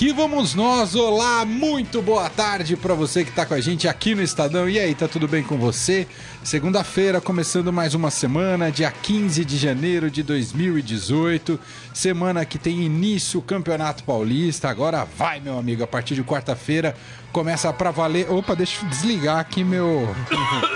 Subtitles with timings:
[0.00, 0.94] Aqui vamos nós.
[0.94, 4.66] Olá, muito boa tarde para você que está com a gente aqui no Estadão.
[4.66, 6.08] E aí, tá tudo bem com você?
[6.42, 11.60] Segunda-feira, começando mais uma semana, dia 15 de janeiro de 2018.
[11.92, 14.70] Semana que tem início o Campeonato Paulista.
[14.70, 16.96] Agora vai, meu amigo, a partir de quarta-feira
[17.30, 18.26] começa para valer.
[18.30, 20.16] Opa, deixa eu desligar aqui meu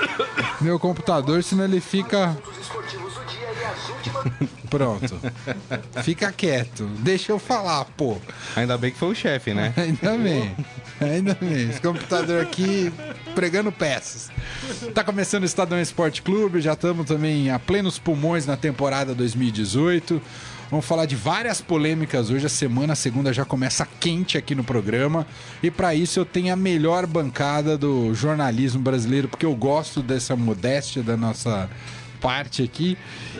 [0.60, 2.36] meu computador, senão ele fica
[4.74, 5.20] Pronto.
[6.02, 6.84] Fica quieto.
[6.98, 8.16] Deixa eu falar, pô.
[8.56, 9.72] Ainda bem que foi o chefe, né?
[9.78, 10.56] Ainda bem.
[11.00, 11.70] Ainda bem.
[11.70, 12.92] Esse computador aqui
[13.36, 14.32] pregando peças.
[14.92, 20.20] Tá começando o Estadão Esporte Clube, já estamos também a plenos pulmões na temporada 2018.
[20.72, 22.46] Vamos falar de várias polêmicas hoje.
[22.46, 25.24] A semana a segunda já começa quente aqui no programa.
[25.62, 30.34] E para isso eu tenho a melhor bancada do jornalismo brasileiro, porque eu gosto dessa
[30.34, 31.70] modéstia da nossa
[32.24, 32.96] parte aqui.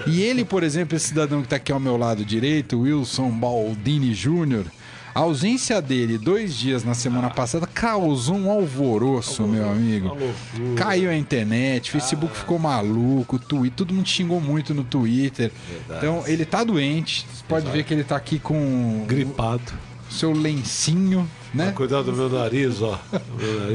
[0.06, 4.12] E ele, por exemplo, esse cidadão que está aqui ao meu lado direito, Wilson Baldini
[4.12, 4.66] Jr.,
[5.14, 10.14] a ausência dele dois dias na semana passada causou um alvoroço, meu amigo.
[10.76, 12.40] Caiu a internet, Facebook ah.
[12.40, 15.52] ficou maluco, Twitter, todo mundo xingou muito no Twitter.
[15.70, 15.98] Verdade.
[15.98, 17.26] Então ele tá doente.
[17.32, 17.76] Você pode Exato.
[17.76, 19.04] ver que ele tá aqui com.
[19.06, 19.72] Gripado.
[20.10, 21.72] Seu lencinho né?
[21.72, 22.98] Cuidado do meu nariz, ó.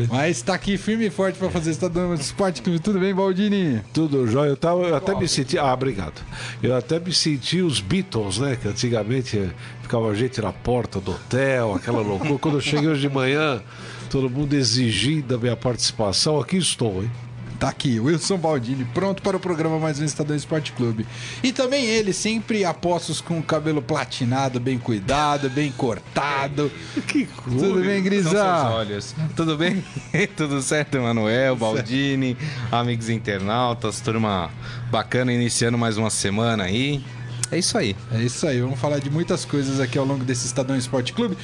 [0.10, 1.72] Mas está aqui firme e forte para fazer.
[1.72, 3.82] Está dando esporte tudo bem, Baldini?
[3.94, 4.50] Tudo jóia.
[4.50, 5.58] Eu, tava, eu até me senti.
[5.58, 6.22] Ah, obrigado.
[6.62, 8.58] Eu até me senti os Beatles, né?
[8.62, 9.50] Que antigamente
[9.82, 12.38] ficava gente na porta do hotel, aquela loucura.
[12.38, 13.62] Quando eu cheguei hoje de manhã,
[14.10, 16.40] todo mundo exigindo a minha participação.
[16.40, 17.12] Aqui estou, hein?
[17.60, 21.06] Tá aqui, Wilson Baldini, pronto para o programa mais um Estadão Esporte Clube.
[21.44, 26.72] E também ele, sempre apostos com o cabelo platinado, bem cuidado, bem cortado.
[27.06, 27.60] Que clube.
[27.60, 28.46] Tudo bem, Grisa?
[28.70, 29.14] olhos.
[29.36, 29.84] Tudo bem?
[30.38, 32.38] Tudo certo, Manuel, Baldini,
[32.72, 34.50] amigos internautas, turma
[34.89, 37.04] bacana iniciando mais uma semana aí.
[37.52, 37.95] É isso aí.
[38.12, 38.62] É isso aí.
[38.62, 41.36] Vamos falar de muitas coisas aqui ao longo desse Estadão Esporte Clube.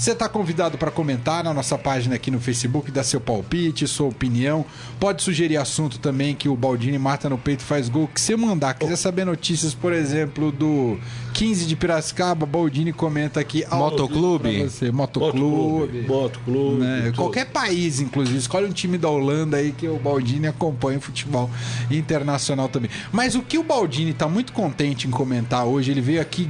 [0.00, 4.08] Você está convidado para comentar na nossa página aqui no Facebook, dar seu palpite, sua
[4.08, 4.64] opinião.
[4.98, 8.08] Pode sugerir assunto também que o Baldini mata no peito faz gol.
[8.08, 8.72] Que você mandar.
[8.72, 10.98] Quiser saber notícias, por exemplo, do
[11.34, 13.62] 15 de Piracicaba, Baldini comenta aqui.
[13.70, 14.62] Motoclube?
[14.62, 14.90] Você.
[14.90, 16.06] Motoclube.
[16.08, 16.80] Motoclube.
[16.80, 17.12] Né?
[17.14, 18.38] Qualquer país, inclusive.
[18.38, 21.50] Escolhe um time da Holanda aí que o Baldini acompanha o futebol
[21.90, 22.90] internacional também.
[23.12, 26.48] Mas o que o Baldini está muito contente em comentar hoje, ele veio aqui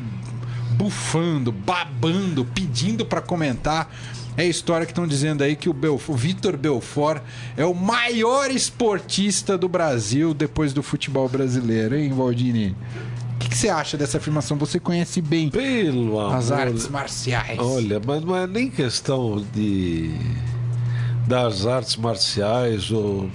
[0.81, 3.95] bufando, babando, pedindo para comentar.
[4.35, 7.23] É a história que estão dizendo aí que o, Belf o Vitor Belfort
[7.55, 12.75] é o maior esportista do Brasil depois do futebol brasileiro, hein, Valdini?
[13.35, 14.57] O que, que você acha dessa afirmação?
[14.57, 16.69] Você conhece bem Pelo as amor.
[16.69, 17.59] artes marciais.
[17.59, 20.15] Olha, mas não é nem questão de
[21.27, 23.31] das artes marciais ou.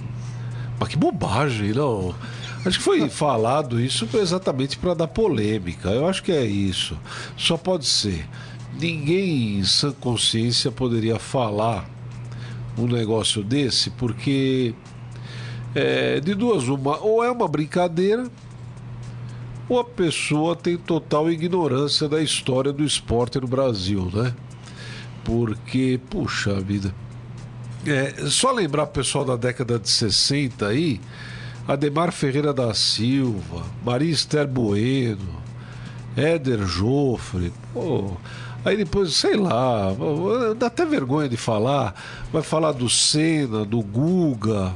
[0.80, 2.16] Mas que bobagem, não.
[2.66, 5.90] Acho que foi falado isso exatamente para dar polêmica.
[5.90, 6.98] Eu acho que é isso.
[7.38, 8.28] Só pode ser.
[8.80, 11.88] Ninguém em sã consciência poderia falar
[12.78, 14.74] um negócio desse, porque
[15.76, 18.28] é, de duas uma, ou é uma brincadeira,
[19.70, 24.34] ou a pessoa tem total ignorância da história do esporte no Brasil, né?
[25.24, 26.94] Porque, puxa vida.
[27.86, 31.00] É, só lembrar pessoal da década de 60 aí,
[31.68, 35.44] Ademar Ferreira da Silva, Maria Esther Bueno,
[36.16, 38.12] Éder Joffre, pô,
[38.64, 39.88] aí depois, sei lá,
[40.58, 41.96] dá até vergonha de falar,
[42.32, 44.74] vai falar do Senna, do Guga,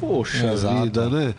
[0.00, 0.82] Poxa Exato.
[0.82, 1.34] vida, né?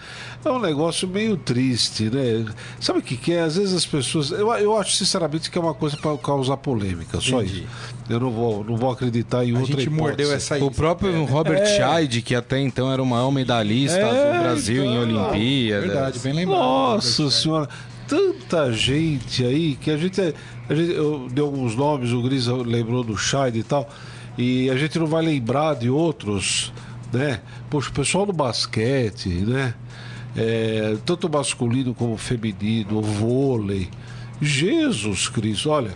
[0.46, 2.46] É um negócio meio triste, né?
[2.80, 3.42] Sabe o que, que é?
[3.42, 4.30] Às vezes as pessoas.
[4.30, 7.64] Eu, eu acho sinceramente que é uma coisa para causar polêmica, só isso.
[8.08, 10.02] Eu não vou, não vou acreditar em a outra gente hipótese.
[10.02, 11.26] mordeu essa O próprio é.
[11.26, 11.66] Robert é.
[11.66, 15.86] Scheid, que até então era o maior medalhista é, do Brasil então, em Olimpíadas.
[15.88, 16.60] Verdade, bem lembrado.
[16.60, 17.68] Nossa senhora,
[18.08, 20.22] tanta gente aí que a gente.
[20.70, 23.90] A gente eu dei alguns nomes, o Gris lembrou do Scheid e tal.
[24.38, 26.72] E a gente não vai lembrar de outros
[27.12, 27.42] né?
[27.70, 29.74] Poxa, o pessoal do basquete, né?
[30.36, 33.90] É, tanto masculino como feminino, vôlei.
[34.42, 35.92] Jesus Cristo, olha.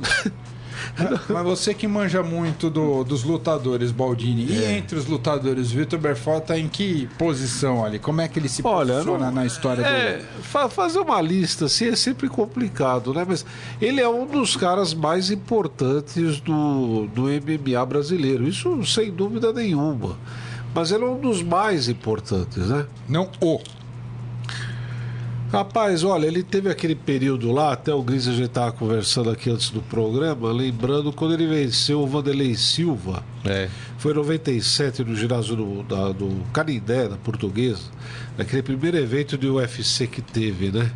[1.28, 4.54] Mas você que manja muito do, dos lutadores, Baldini, é.
[4.54, 7.98] e entre os lutadores, Vitor Belfort tá em que posição ali?
[7.98, 10.68] Como é que ele se Olha, posiciona não, na história é, do...
[10.68, 13.24] Fazer uma lista assim é sempre complicado, né?
[13.26, 13.44] Mas
[13.80, 20.16] ele é um dos caras mais importantes do, do MMA brasileiro, isso sem dúvida nenhuma.
[20.74, 22.86] Mas ele é um dos mais importantes, né?
[23.08, 23.58] Não o.
[25.52, 29.48] Rapaz, olha, ele teve aquele período lá, até o Gris a gente estava conversando aqui
[29.48, 33.22] antes do programa, lembrando quando ele venceu o Vanderlei Silva.
[33.44, 33.68] É.
[33.96, 37.84] Foi em 97 no ginásio do, da, do Canindé, da portuguesa,
[38.36, 40.90] naquele primeiro evento de UFC que teve, né?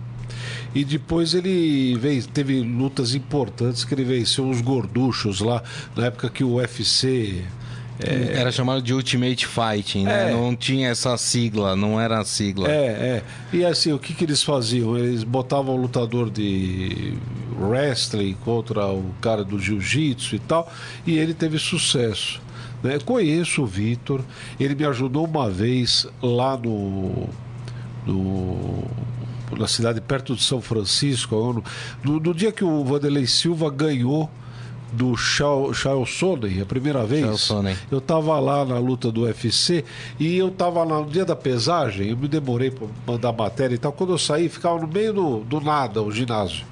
[0.74, 5.62] E depois ele veio, teve lutas importantes que ele venceu uns gorduchos lá,
[5.96, 7.44] na época que o UFC.
[8.02, 10.30] Era chamado de Ultimate Fighting, né?
[10.30, 10.32] É.
[10.32, 12.70] Não tinha essa sigla, não era a sigla.
[12.70, 13.22] É, é.
[13.52, 14.96] E assim, o que, que eles faziam?
[14.96, 17.14] Eles botavam o lutador de
[17.58, 20.72] wrestling contra o cara do jiu-jitsu e tal,
[21.06, 22.40] e ele teve sucesso.
[22.82, 22.98] Né?
[23.04, 24.22] Conheço o Vitor,
[24.58, 27.28] ele me ajudou uma vez lá no.
[28.06, 28.84] no
[29.58, 31.64] na cidade perto de São Francisco,
[32.04, 34.30] no, no dia que o Vanderlei Silva ganhou
[34.92, 37.48] do Charles Sonnen, a primeira vez.
[37.90, 39.84] Eu estava lá na luta do UFC
[40.18, 43.78] e eu estava lá no dia da pesagem, eu me demorei para mandar matéria e
[43.78, 43.92] tal.
[43.92, 46.66] Quando eu saí, ficava no meio do, do nada o ginásio.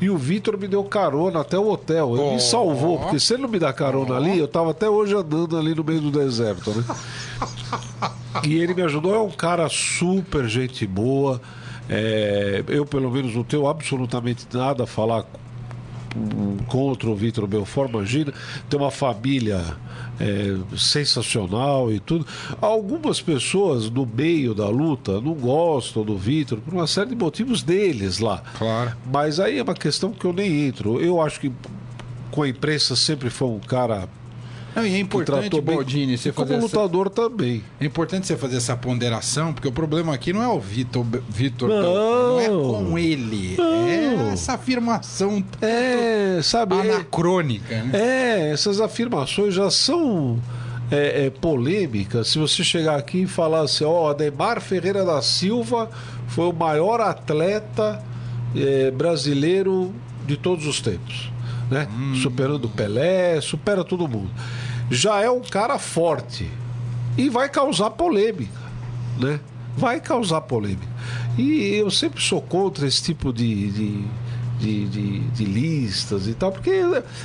[0.00, 2.16] E o Vitor me deu carona até o hotel.
[2.16, 5.14] Ele me salvou, porque se ele não me dá carona ali, eu estava até hoje
[5.14, 6.84] andando ali no meio do deserto, né?
[8.44, 11.40] E ele me ajudou, é um cara super gente boa.
[11.88, 15.24] É, eu, pelo menos, não tenho absolutamente nada a falar
[16.66, 18.32] contra o Vitor Belfort, imagina,
[18.68, 19.64] tem uma família
[20.20, 22.26] é, sensacional e tudo.
[22.60, 27.62] Algumas pessoas no meio da luta não gostam do Vitor por uma série de motivos
[27.62, 28.42] deles lá.
[28.56, 28.92] Claro.
[29.12, 31.00] Mas aí é uma questão que eu nem entro.
[31.00, 31.52] Eu acho que
[32.30, 34.08] com a imprensa sempre foi um cara
[34.76, 35.74] Não, e é importante, tratou bem.
[35.76, 36.66] Baldini, você E como fazer essa...
[36.76, 37.62] lutador também.
[37.80, 41.68] É importante você fazer essa ponderação, porque o problema aqui não é o Vitor, Vitor
[41.68, 41.82] Não.
[41.82, 46.76] não é com ele, é essa afirmação É, sabe?
[46.76, 47.82] é- anacrônica.
[47.84, 47.90] Né?
[47.92, 50.38] É, essas afirmações já são
[50.90, 52.28] é, é, polêmicas.
[52.28, 55.90] Se você chegar aqui e falar assim, ó, Ademar Ferreira da Silva
[56.28, 58.02] foi o maior atleta
[58.56, 59.92] é, brasileiro
[60.26, 61.30] de todos os tempos,
[61.70, 61.88] né?
[62.22, 64.30] Superando o Pelé, supera todo mundo.
[64.90, 66.50] Já é um cara forte
[67.16, 68.60] e vai causar polêmica,
[69.18, 69.40] né?
[69.76, 70.88] Vai causar polêmica.
[71.36, 74.04] E eu sempre sou contra esse tipo de, de,
[74.58, 76.70] de, de- de listas e tal, porque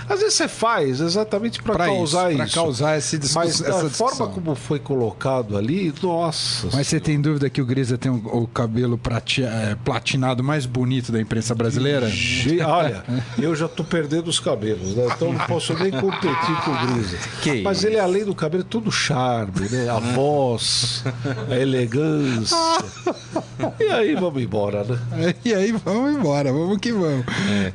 [0.09, 2.53] às vezes você faz exatamente para Pra causar isso, isso.
[2.53, 4.07] pra causar esse Mas essa discussão.
[4.09, 6.67] forma como foi colocado ali, nossa.
[6.73, 10.65] Mas você tem dúvida que o Grisa tem o, o cabelo prati- eh, platinado mais
[10.65, 12.07] bonito da imprensa brasileira?
[12.09, 13.03] Ge- Olha,
[13.41, 15.05] eu já tô perdendo os cabelos, né?
[15.15, 17.17] Então não posso nem competir com o Grisa.
[17.41, 19.89] Que Mas ele, além do cabelo, é todo charme, né?
[19.89, 21.03] A voz,
[21.49, 22.57] a elegância.
[23.79, 25.33] E aí vamos embora, né?
[25.45, 27.22] E aí, vamos embora, vamos que vamos.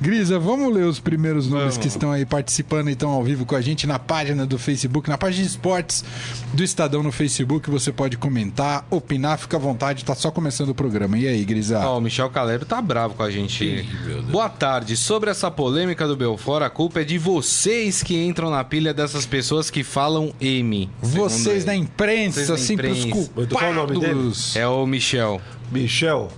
[0.00, 3.60] Grisa, vamos ler os primeiros nomes que estão aí participando então ao vivo com a
[3.60, 6.04] gente na página do Facebook, na página de esportes
[6.52, 7.70] do Estadão no Facebook.
[7.70, 11.18] Você pode comentar, opinar, fica à vontade, tá só começando o programa.
[11.18, 11.80] E aí, Grisa?
[11.80, 13.88] Ó, o Michel Calero tá bravo com a gente.
[14.30, 14.96] Boa tarde.
[14.96, 19.26] Sobre essa polêmica do Belfort, a culpa é de vocês que entram na pilha dessas
[19.26, 20.88] pessoas que falam M.
[21.00, 23.30] Vocês da imprensa, Vocês da sempre os imprensa.
[23.50, 24.56] Qual é o nome culpados.
[24.56, 25.40] É o Michel.
[25.70, 26.28] Michel,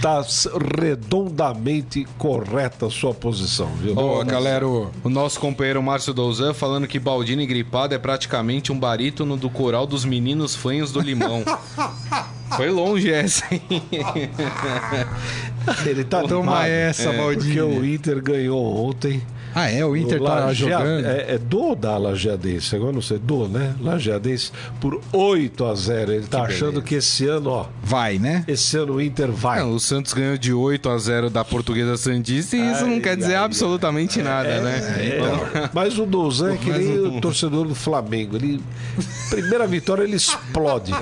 [0.00, 0.24] tá
[0.80, 3.94] redondamente correta a sua posição, viu?
[3.94, 4.66] Boa, galera.
[4.66, 9.86] O nosso companheiro Márcio Douzan falando que Baldini gripado é praticamente um barítono do coral
[9.86, 11.42] dos meninos fanhos do limão.
[12.56, 13.62] Foi longe essa, hein?
[15.86, 17.60] Ele tá Toma essa, Porque Baldini.
[17.60, 19.22] o Inter ganhou ontem.
[19.54, 19.84] Ah, é?
[19.84, 21.06] O Inter tá Lajea- jogando.
[21.06, 22.74] É, é do ou da Lajeadense?
[22.76, 23.18] Agora não sei.
[23.18, 23.74] Do, né?
[23.80, 24.50] Lajeadense
[24.80, 27.66] por 8 a 0 Ele tá achando que esse ano, ó.
[27.82, 28.44] Vai, né?
[28.48, 29.60] Esse ano o Inter vai.
[29.60, 33.00] Não, o Santos ganhou de 8 a 0 da Portuguesa Santista e isso não Ai,
[33.00, 34.96] quer dizer ai, absolutamente nada, né?
[34.98, 38.36] É, então, mas o Douzan é que nem o torcedor do Flamengo.
[38.36, 38.60] Ele,
[39.30, 40.92] primeira vitória, ele explode.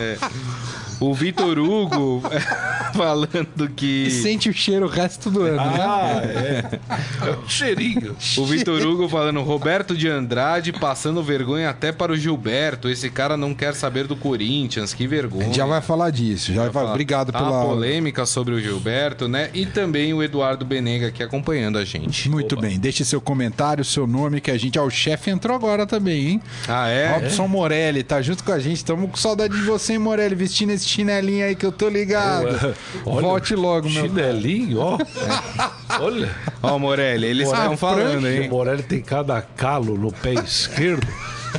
[1.00, 2.22] O Vitor Hugo
[2.94, 4.06] falando que.
[4.06, 5.78] E sente o cheiro o resto do ano, né?
[5.80, 6.80] Ah, é.
[7.26, 8.16] É um cheirinho.
[8.36, 12.88] O Vitor Hugo falando, Roberto de Andrade passando vergonha até para o Gilberto.
[12.88, 15.46] Esse cara não quer saber do Corinthians, que A vergonha.
[15.46, 16.52] gente já vai falar disso.
[16.52, 16.90] Já vai, falar.
[16.90, 17.50] obrigado Tá pela.
[17.50, 19.50] uma polêmica sobre o Gilberto, né?
[19.54, 22.28] E também o Eduardo Benega aqui acompanhando a gente.
[22.28, 24.78] Muito bem, deixe seu comentário, seu nome, que a gente.
[24.78, 26.42] Ah, o chefe entrou agora também, hein?
[26.68, 27.14] Ah, é?
[27.14, 28.84] Robson Morelli, tá junto com a gente.
[28.84, 32.74] Tamo com saudade de você, hein, Morelli, vestindo esse chinelinho aí que eu tô ligado.
[33.06, 34.02] Olha, Volte logo, meu.
[34.04, 34.98] Chinelinho, ó.
[36.00, 36.30] Olha.
[36.62, 38.48] Ó, Morelli, eles estão falando, O hein?
[38.48, 41.06] Morelli tem cada calo no pé esquerdo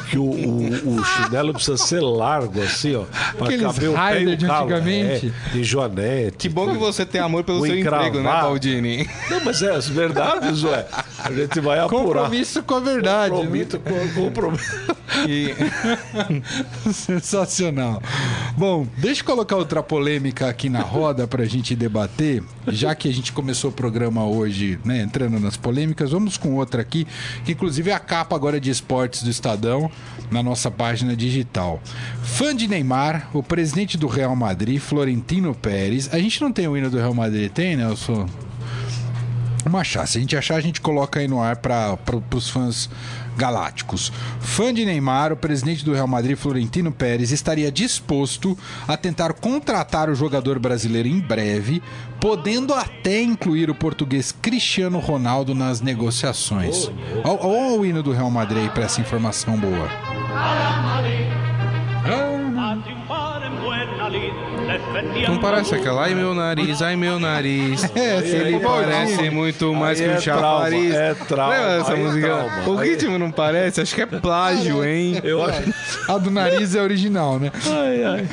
[0.09, 3.03] que o, o, o chinelo precisa ser largo, assim, ó.
[3.37, 4.63] Pra Aqueles caber o pé e o calo.
[4.63, 5.33] antigamente.
[5.47, 6.37] É, de joanete.
[6.37, 8.47] Que bom que você tem amor pelo O seu emprego, né, encravado.
[8.47, 9.09] Baldini?
[9.29, 10.87] Não, mas é verdade, Zé.
[11.23, 12.03] A gente vai apurar.
[12.23, 13.33] Compromisso com a verdade.
[13.33, 13.39] né?
[13.41, 14.95] Compromisso com compromisso.
[15.27, 15.53] E...
[16.93, 18.01] Sensacional.
[18.57, 22.43] Bom, deixa eu colocar outra polêmica aqui na roda pra gente debater.
[22.67, 26.81] Já que a gente começou o programa hoje, né, entrando nas polêmicas, vamos com outra
[26.81, 27.07] aqui,
[27.45, 29.80] que inclusive é a capa agora de esportes do Estadão,
[30.29, 31.81] na nossa página digital.
[32.23, 36.13] Fã de Neymar, o presidente do Real Madrid, Florentino Pérez.
[36.13, 38.27] A gente não tem o hino do Real Madrid, tem, Nelson?
[39.63, 40.07] Vamos achar.
[40.07, 41.97] Se a gente achar, a gente coloca aí no ar para
[42.35, 42.89] os fãs
[43.37, 44.11] galácticos.
[44.39, 48.57] Fã de Neymar, o presidente do Real Madrid, Florentino Pérez, estaria disposto
[48.87, 51.81] a tentar contratar o jogador brasileiro em breve,
[52.19, 56.91] podendo até incluir o português Cristiano Ronaldo nas negociações.
[57.23, 59.89] Olha o hino do Real Madrid para essa informação boa.
[65.27, 66.03] Não parece aquela?
[66.03, 67.83] Ai, meu nariz, ai, meu nariz.
[67.95, 70.89] É, Ele é parece muito mais Aí que é um chafariz.
[70.93, 72.27] trauma, é trauma, Lembra essa aí é música?
[72.27, 72.69] trauma.
[72.69, 73.81] O Aí- ritmo não parece?
[73.81, 75.19] Acho que é plágio, hein?
[75.23, 75.61] Eu acho.
[76.07, 77.51] A do nariz é original, né?
[77.67, 78.27] Ai, ai.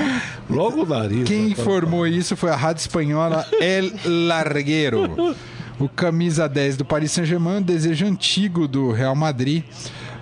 [0.48, 1.24] Logo o nariz.
[1.28, 1.48] Quem né?
[1.50, 5.34] informou isso foi a rádio espanhola El Larguero.
[5.78, 9.62] O camisa 10 do Paris Saint-Germain, desejo antigo do Real Madrid.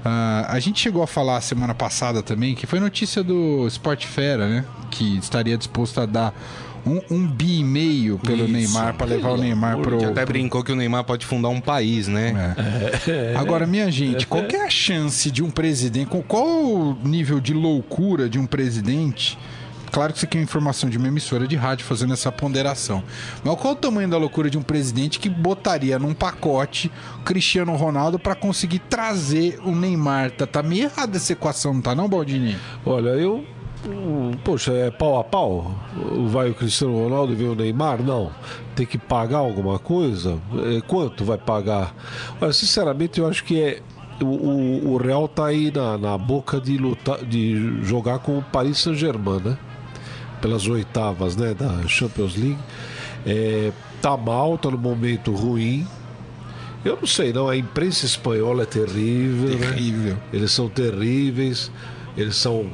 [0.04, 4.46] Ah, a gente chegou a falar semana passada também, que foi notícia do Sport Fera,
[4.48, 4.64] né?
[4.96, 6.34] Que estaria disposto a dar
[6.86, 8.52] um, um bi e meio pelo Isso.
[8.52, 11.60] Neymar para levar o Neymar pro, Que até brincou que o Neymar pode fundar um
[11.60, 12.54] país, né?
[13.06, 13.36] É.
[13.36, 17.52] Agora, minha gente, qual que é a chance de um presidente, qual o nível de
[17.52, 19.38] loucura de um presidente?
[19.90, 23.02] Claro que isso aqui é informação de uma emissora de rádio fazendo essa ponderação.
[23.42, 27.74] Mas qual o tamanho da loucura de um presidente que botaria num pacote o Cristiano
[27.74, 30.32] Ronaldo para conseguir trazer o Neymar?
[30.32, 32.56] Tá, tá meio errada essa equação, não tá não, Baldini?
[32.84, 33.44] Olha, eu.
[34.44, 35.74] Poxa, é pau a pau?
[36.28, 38.02] Vai o Cristiano Ronaldo e vem o Neymar?
[38.02, 38.30] Não.
[38.74, 40.38] Tem que pagar alguma coisa?
[40.76, 41.94] É, Quanto vai pagar?
[42.40, 43.82] Olha, sinceramente, eu acho que é.
[44.20, 48.42] O, o, o Real tá aí na, na boca de lutar, de jogar com o
[48.42, 49.58] Paris Saint-Germain, né?
[50.40, 51.54] Pelas oitavas, né?
[51.54, 52.58] Da Champions League.
[53.26, 55.86] É, tá mal, tá num momento ruim.
[56.84, 57.48] Eu não sei, não.
[57.48, 59.70] A imprensa espanhola é terrível, né?
[59.70, 60.16] Terrível.
[60.32, 61.70] Eles são terríveis,
[62.16, 62.70] eles são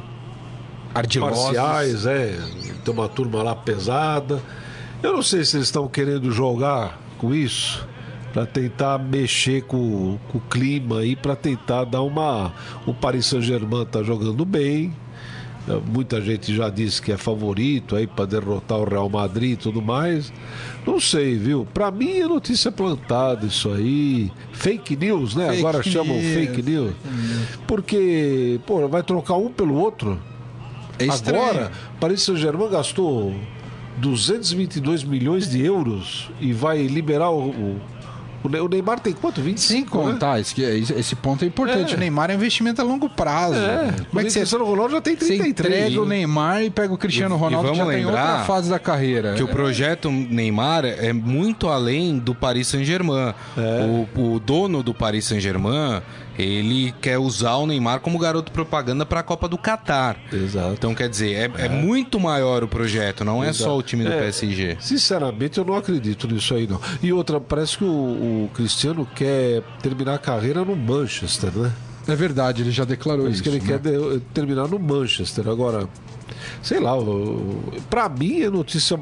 [0.94, 1.44] Ardilosos.
[1.56, 2.38] parciais, é.
[2.84, 4.42] Tem uma turma lá pesada.
[5.02, 7.86] Eu não sei se eles estão querendo jogar com isso
[8.32, 12.52] para tentar mexer com, com o clima aí, para tentar dar uma.
[12.86, 14.94] O Paris Saint-Germain tá jogando bem.
[15.68, 19.56] Eh, Muita gente já disse que é favorito aí para derrotar o Real Madrid e
[19.56, 20.32] tudo mais.
[20.86, 21.66] Não sei, viu?
[21.74, 24.30] Para mim é notícia plantada isso aí.
[24.52, 25.48] Fake news, né?
[25.48, 26.34] Fake Agora chamam news.
[26.34, 26.92] fake news.
[27.66, 30.18] Porque, pô, vai trocar um pelo outro.
[30.98, 31.42] É estranho.
[31.42, 33.34] Agora, Paris Saint-Germain gastou
[33.98, 37.48] 222 milhões de euros e vai liberar o.
[37.50, 37.80] o,
[38.44, 39.40] o Ne- o Neymar tem quanto?
[39.40, 39.68] 25?
[39.68, 40.12] Sem né?
[40.12, 41.94] contar, esse, que- esse ponto é importante.
[41.94, 41.96] É.
[41.96, 43.54] O Neymar é um investimento a longo prazo.
[43.54, 45.74] É, Como é que você, Cristiano Ronaldo já tem você 33.
[45.76, 48.20] entrega o Neymar e pega o Cristiano E- e Ronaldo que já vamos tem outra
[48.22, 49.34] lembrar fase da carreira.
[49.34, 53.32] Que o projeto Neymar é muito além do Paris Saint-Germain.
[54.16, 56.02] O, o dono do Paris Saint-Germain,
[56.38, 60.16] ele quer usar o Neymar como garoto propaganda para a Copa do Catar.
[60.32, 60.72] Exato.
[60.72, 64.12] Então, quer dizer, é, é muito maior o projeto, não é só o time do
[64.12, 64.18] É.
[64.20, 64.76] PSG.
[64.80, 66.80] Sinceramente, eu não acredito nisso aí, não.
[67.02, 71.72] E outra, parece que o, o Cristiano quer terminar a carreira no Manchester, né?
[72.08, 73.42] É verdade, ele já declarou Parece isso.
[73.44, 73.66] que ele né?
[73.66, 75.46] quer de- terminar no Manchester.
[75.48, 75.88] Agora,
[76.60, 76.94] sei lá,
[77.88, 78.98] pra mim é notícia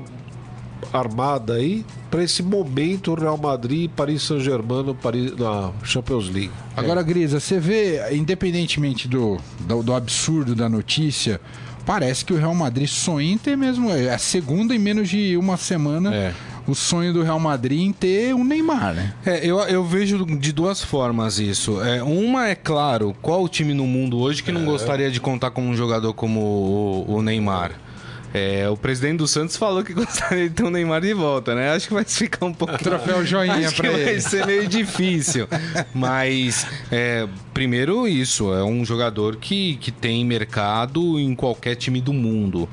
[0.92, 6.50] armada aí para esse momento Real Madrid e Paris Saint-Germain no Paris- na Champions League.
[6.76, 11.40] Agora, Grisa, você vê, independentemente do, do, do absurdo da notícia,
[11.86, 13.90] parece que o Real Madrid sonha em ter mesmo.
[13.90, 16.14] É a segunda em menos de uma semana.
[16.14, 16.32] É.
[16.66, 19.14] O sonho do Real Madrid em ter o Neymar, né?
[19.26, 21.82] É, eu, eu vejo de duas formas isso.
[21.82, 25.50] É, uma é claro, qual o time no mundo hoje que não gostaria de contar
[25.50, 27.72] com um jogador como o, o Neymar?
[28.32, 31.72] É, o presidente do Santos falou que gostaria de ter o Neymar de volta, né?
[31.72, 32.76] Acho que vai ficar um pouco.
[32.78, 34.20] Troféu joinha que pra vai ele.
[34.20, 35.48] ser meio difícil.
[35.94, 38.52] Mas, é, primeiro, isso.
[38.52, 42.68] É um jogador que, que tem mercado em qualquer time do mundo.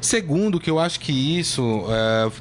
[0.00, 1.84] Segundo, que eu acho que isso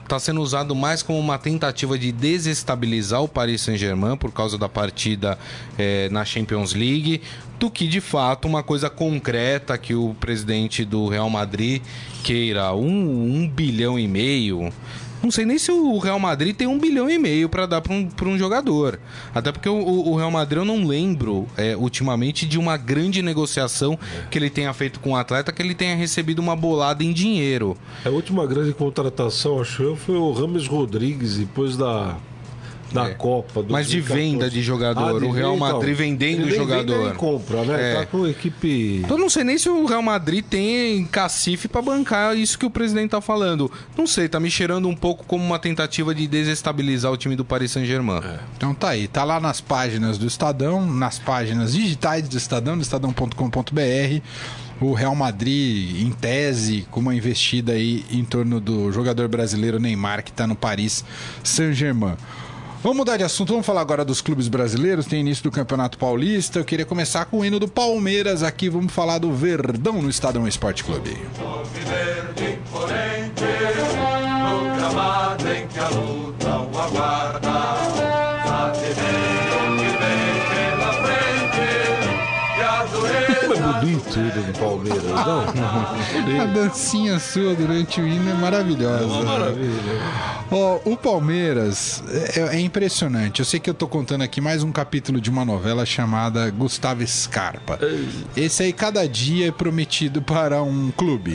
[0.03, 4.69] está sendo usado mais como uma tentativa de desestabilizar o Paris Saint-Germain por causa da
[4.69, 5.37] partida
[5.77, 7.21] é, na Champions League,
[7.59, 11.81] do que de fato uma coisa concreta que o presidente do Real Madrid
[12.23, 14.71] queira um, um bilhão e meio.
[15.21, 17.93] Não sei nem se o Real Madrid tem um bilhão e meio para dar para
[17.93, 18.99] um, um jogador.
[19.33, 23.99] Até porque o, o, Real Madrid eu não lembro é, ultimamente de uma grande negociação
[24.31, 27.11] que ele tenha feito com o um atleta que ele tenha recebido uma bolada em
[27.11, 27.77] dinheiro.
[28.05, 32.17] A última grande contratação, acho eu, foi o Rames Rodrigues, depois da
[32.91, 33.13] da é.
[33.13, 33.65] Copa.
[33.67, 35.17] Mas de venda de jogador.
[35.17, 37.07] Ah, de o Real Madrid então, vendendo o jogador.
[37.07, 37.91] Ele compra, né?
[37.91, 37.95] É.
[37.95, 39.01] Tá com equipe.
[39.03, 42.69] Então não sei nem se o Real Madrid tem cacife para bancar isso que o
[42.69, 43.71] presidente tá falando.
[43.97, 47.45] Não sei, tá me cheirando um pouco como uma tentativa de desestabilizar o time do
[47.45, 48.21] Paris Saint-Germain.
[48.23, 48.39] É.
[48.57, 52.81] Então tá aí, tá lá nas páginas do Estadão, nas páginas digitais do Estadão, do
[52.81, 54.21] estadão.com.br
[54.81, 60.23] o Real Madrid, em tese, com uma investida aí em torno do jogador brasileiro Neymar,
[60.23, 61.03] que está no Paris
[61.43, 62.15] Saint-Germain.
[62.81, 65.05] Vamos mudar de assunto, vamos falar agora dos clubes brasileiros.
[65.05, 66.59] Tem início do Campeonato Paulista.
[66.59, 68.69] Eu queria começar com o hino do Palmeiras aqui.
[68.69, 71.17] Vamos falar do Verdão no Estadão Esporte Clube.
[79.45, 79.48] o
[83.85, 86.41] do Palmeiras, não?
[86.41, 89.03] A dancinha sua durante o hino é maravilhosa.
[89.03, 89.73] É uma maravilha.
[90.51, 92.03] Oh, o Palmeiras
[92.35, 93.39] é, é, impressionante.
[93.39, 97.05] Eu sei que eu tô contando aqui mais um capítulo de uma novela chamada Gustavo
[97.05, 97.79] Scarpa.
[98.35, 101.33] Esse aí, cada dia é prometido para um clube.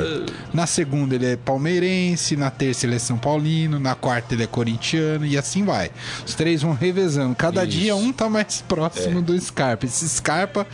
[0.52, 4.46] Na segunda ele é palmeirense, na terça ele é São Paulino, na quarta ele é
[4.46, 5.90] corintiano e assim vai.
[6.26, 7.34] Os três vão revezando.
[7.34, 7.78] Cada Isso.
[7.78, 9.22] dia um tá mais próximo é.
[9.22, 9.86] do Scarpa.
[9.86, 10.66] Esse Scarpa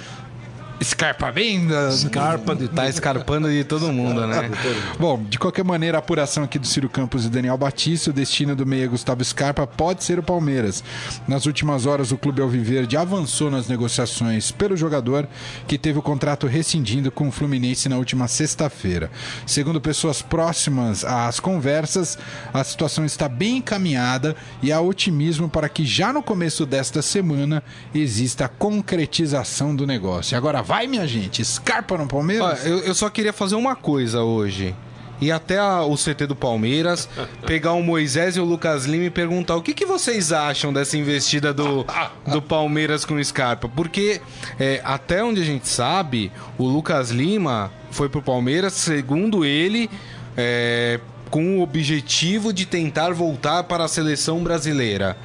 [0.81, 1.89] Escarpa venda.
[1.91, 4.51] Escarpa de Tá escarpando de todo mundo, né?
[4.99, 8.57] Bom, de qualquer maneira, a apuração aqui do Ciro Campos e Daniel Batista, o destino
[8.57, 10.83] do meia Gustavo Scarpa pode ser o Palmeiras.
[11.29, 15.29] Nas últimas horas, o clube Alviverde avançou nas negociações pelo jogador,
[15.67, 19.11] que teve o contrato rescindindo com o Fluminense na última sexta-feira.
[19.47, 22.17] Segundo pessoas próximas às conversas,
[22.55, 27.63] a situação está bem encaminhada e há otimismo para que já no começo desta semana
[27.95, 30.39] exista a concretização do negócio.
[30.39, 31.45] Agora vai, minha gente.
[31.45, 32.65] Scarpa no Palmeiras?
[32.65, 34.73] eu, eu só queria fazer uma coisa hoje
[35.21, 37.09] ir até a, o CT do Palmeiras,
[37.45, 40.97] pegar o Moisés e o Lucas Lima e perguntar o que, que vocês acham dessa
[40.97, 41.85] investida do,
[42.25, 43.69] do Palmeiras com o Scarpa.
[43.69, 44.21] Porque
[44.61, 49.91] é, até onde a gente sabe, o Lucas Lima foi pro Palmeiras, segundo ele,
[50.37, 51.01] é,
[51.31, 55.19] com o objetivo de tentar voltar para a seleção brasileira.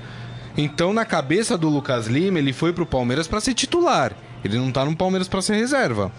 [0.57, 4.11] Então, na cabeça do Lucas Lima, ele foi pro Palmeiras para ser titular.
[4.45, 6.11] Ele não tá no Palmeiras para ser reserva.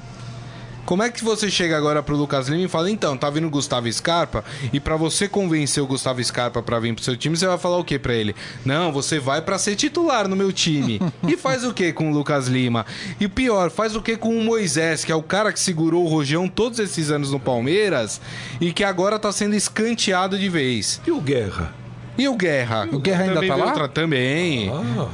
[0.87, 3.51] Como é que você chega agora pro Lucas Lima e fala, então, tá vindo o
[3.51, 7.45] Gustavo Scarpa, e para você convencer o Gustavo Scarpa para vir pro seu time, você
[7.45, 8.37] vai falar o que para ele?
[8.65, 11.01] Não, você vai para ser titular no meu time.
[11.27, 12.87] e faz o que com o Lucas Lima?
[13.19, 16.05] E o pior, faz o que com o Moisés, que é o cara que segurou
[16.05, 18.21] o Rojão todos esses anos no Palmeiras
[18.61, 21.01] e que agora tá sendo escanteado de vez.
[21.05, 21.75] E o Guerra?
[22.17, 22.89] E o Guerra?
[22.93, 23.67] O Guerra ainda tá lá?
[23.67, 24.71] Outra, também.
[24.71, 25.09] Ah.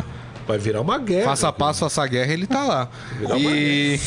[0.47, 1.27] Vai virar uma guerra.
[1.27, 2.89] Passo a passo essa guerra, ele tá lá.
[3.39, 3.99] e...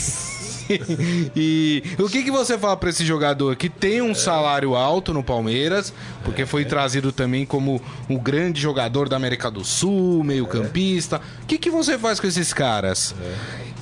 [1.36, 5.24] e o que, que você fala para esse jogador que tem um salário alto no
[5.24, 5.93] Palmeiras,
[6.24, 11.21] porque foi trazido também como um grande jogador da América do Sul, meio-campista.
[11.43, 13.15] O que, que você faz com esses caras?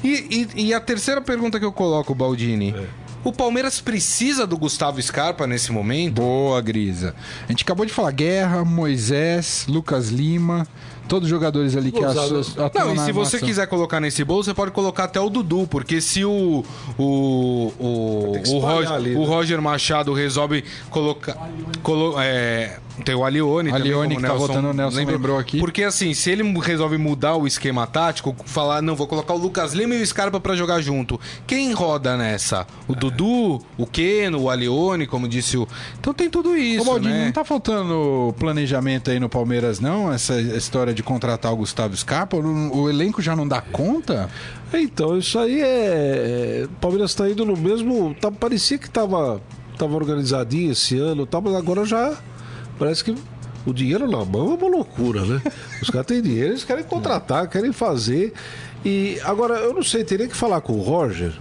[0.04, 2.76] E, e, e, a terceira pergunta que eu coloco, Baldini.
[3.24, 6.16] O Palmeiras precisa do Gustavo Scarpa nesse momento?
[6.16, 7.16] Boa, Grisa.
[7.48, 10.68] A gente acabou de falar Guerra, Moisés, Lucas Lima.
[11.14, 14.52] Todos os jogadores ali que atuam Não, e se você quiser colocar nesse bolo, você
[14.52, 16.66] pode colocar até o Dudu, porque se o
[16.98, 19.20] o, o, o, Roger, ali, né?
[19.20, 21.38] o Roger Machado resolve colocar
[21.84, 25.60] colo, é, tem o Alione, Alione também, que tá votando o Nelson lembrou, lembrou aqui.
[25.60, 29.74] Porque assim, se ele resolve mudar o esquema tático, falar, não, vou colocar o Lucas
[29.74, 31.20] Lima e o Scarpa para jogar junto.
[31.48, 32.68] Quem roda nessa?
[32.88, 32.96] O é.
[32.96, 35.68] Dudu, o Keno, o Alione, como disse o.
[36.00, 36.84] Então tem tudo isso.
[36.84, 37.26] Ô, Baldinho, né?
[37.26, 40.12] não tá faltando planejamento aí no Palmeiras, não?
[40.12, 42.38] Essa história de contratar o Gustavo Scarpa?
[42.38, 44.30] O, elenco já não dá conta?
[44.74, 46.64] Então, isso aí é.
[46.66, 48.16] O Palmeiras está indo no mesmo.
[48.20, 49.42] Tá, parecia que tava,
[49.78, 52.18] tava organizadinho esse ano, tá, mas agora já
[52.80, 53.16] parece que
[53.66, 55.42] o dinheiro na mão é uma loucura, né?
[55.82, 58.34] Os caras têm dinheiro, eles querem contratar, querem fazer.
[58.84, 61.34] E agora, eu não sei, teria que falar com o Roger,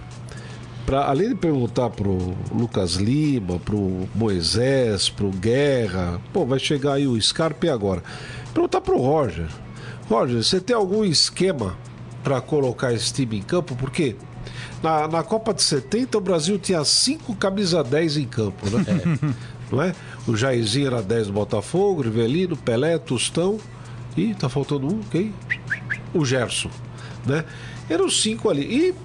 [0.85, 7.07] para além de perguntar pro Lucas Lima, pro Moisés, pro Guerra, pô, vai chegar aí
[7.07, 8.03] o Scarpe agora.
[8.53, 9.47] Perguntar pro Roger.
[10.09, 11.75] Roger, você tem algum esquema
[12.23, 13.75] para colocar esse time em campo?
[13.75, 14.15] Porque
[14.81, 18.85] na, na Copa de 70 o Brasil tinha cinco camisa 10 em campo, né?
[18.87, 19.33] É.
[19.73, 19.95] Não é?
[20.27, 23.57] O Jairzinho era 10 do Botafogo, Rivelino, Pelé, Tostão.
[24.15, 25.33] E tá faltando um, quem?
[26.13, 26.69] O Gerson.
[27.25, 27.43] né?
[27.89, 28.61] Eram cinco ali.
[28.61, 28.95] E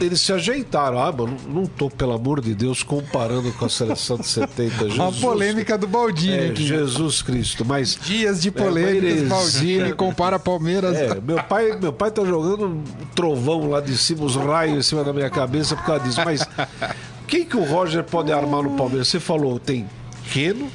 [0.00, 0.98] eles se ajeitaram.
[0.98, 4.88] Ah, mano, não tô, pelo amor de Deus, comparando com a seleção de 70.
[4.90, 6.64] Jesus, A polêmica do Baldini é, aqui.
[6.66, 7.64] Jesus Cristo.
[7.64, 10.96] Mas Dias de É, polêmicas, mas- Baldini compara Palmeiras.
[10.96, 12.82] é, meu pai, meu pai tá jogando um
[13.14, 16.20] trovão lá de cima, os raios em cima da minha cabeça por causa disso.
[16.24, 16.46] Mas
[17.26, 19.08] quem que o Roger pode armar no Palmeiras?
[19.08, 19.88] Você falou, tem
[20.32, 20.68] Keno,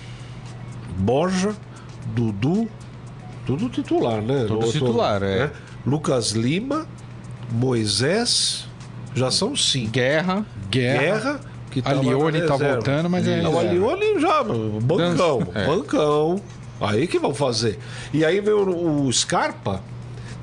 [0.97, 1.55] Borja,
[2.15, 2.67] Dudu,
[3.45, 4.41] tudo titular, né?
[4.47, 5.51] Tudo Outro- titular, é.
[5.85, 6.85] Lucas Lima,
[7.51, 8.66] Moisés,
[9.17, 9.91] já são cinco.
[9.91, 10.45] Guerra.
[10.69, 10.99] Guerra.
[11.01, 11.39] Guerra,
[11.71, 13.71] que A tava Lione tá voltando, mas é Não, o reserva.
[13.93, 15.65] Alione já, bancão, É.
[15.65, 16.41] bancão.
[16.79, 17.79] Aí que vão fazer.
[18.13, 19.81] E aí vem o, Scarpa,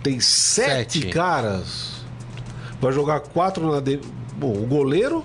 [0.03, 1.13] tem sete, Sete.
[1.13, 1.95] caras.
[2.81, 3.81] Vai jogar quatro na.
[3.81, 4.01] De...
[4.37, 5.25] Bom, o goleiro,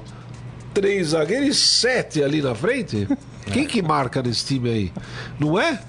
[0.74, 3.08] três zagueiros e sete ali na frente.
[3.52, 4.94] Quem que marca nesse time aí?
[5.40, 5.82] Não é?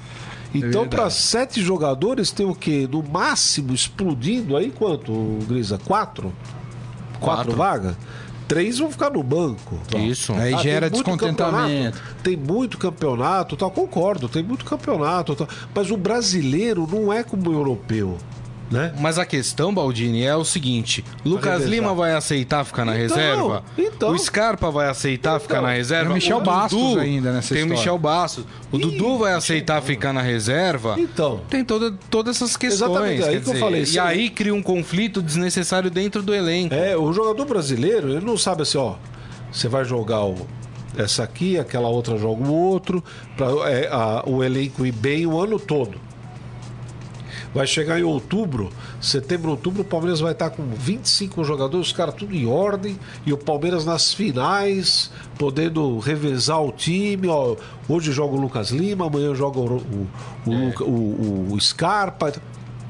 [0.55, 0.89] Então, verdade.
[0.89, 2.89] para sete jogadores, tem o quê?
[2.91, 5.13] No máximo, explodindo aí quanto,
[5.47, 5.79] Grisa?
[5.79, 6.33] Quatro?
[7.21, 7.57] Quatro, Quatro.
[7.57, 7.97] vagas?
[8.49, 9.79] Três vão ficar no banco.
[9.97, 10.33] Isso.
[10.33, 12.01] Aí Ah, gera tem descontentamento.
[12.23, 17.49] Tem muito campeonato, tal, concordo, tem muito campeonato, tal, mas o brasileiro não é como
[17.49, 18.19] o europeu,
[18.71, 18.95] né?
[19.01, 21.65] Mas a questão, Baldini, é o seguinte: Lucas.
[21.65, 23.65] Lima vai aceitar ficar na Então, reserva?
[23.77, 24.11] então.
[24.13, 26.05] o Scarpa vai aceitar ficar na reserva?
[26.05, 27.79] Tem o Michel Dudu- Bastos ainda nessa Tem o história.
[27.81, 28.45] Michel Bastos.
[28.71, 30.95] O Dudu vai aceitar ficar na reserva?
[30.99, 31.41] Então.
[31.51, 32.91] Tem toda, todas essas questões.
[32.91, 36.33] Exatamente, aí quer que eu dizer, falei, E aí cria um conflito desnecessário dentro do
[36.35, 36.75] elenco.
[36.75, 38.95] É, o jogador brasileiro, ele não sabe assim, ó,
[39.51, 40.47] você vai jogar o,
[40.97, 43.03] essa aqui, aquela outra joga o outro,
[43.37, 45.99] para o elenco ir bem o ano todo.
[47.53, 52.15] Vai chegar em outubro, setembro, outubro, o Palmeiras vai estar com 25 jogadores, os caras
[52.15, 57.27] tudo em ordem, e o Palmeiras nas finais, podendo revezar o time.
[57.27, 57.57] Ó,
[57.89, 60.09] hoje joga o Lucas Lima, amanhã joga o, o,
[60.47, 62.33] o, o- o Scarpa.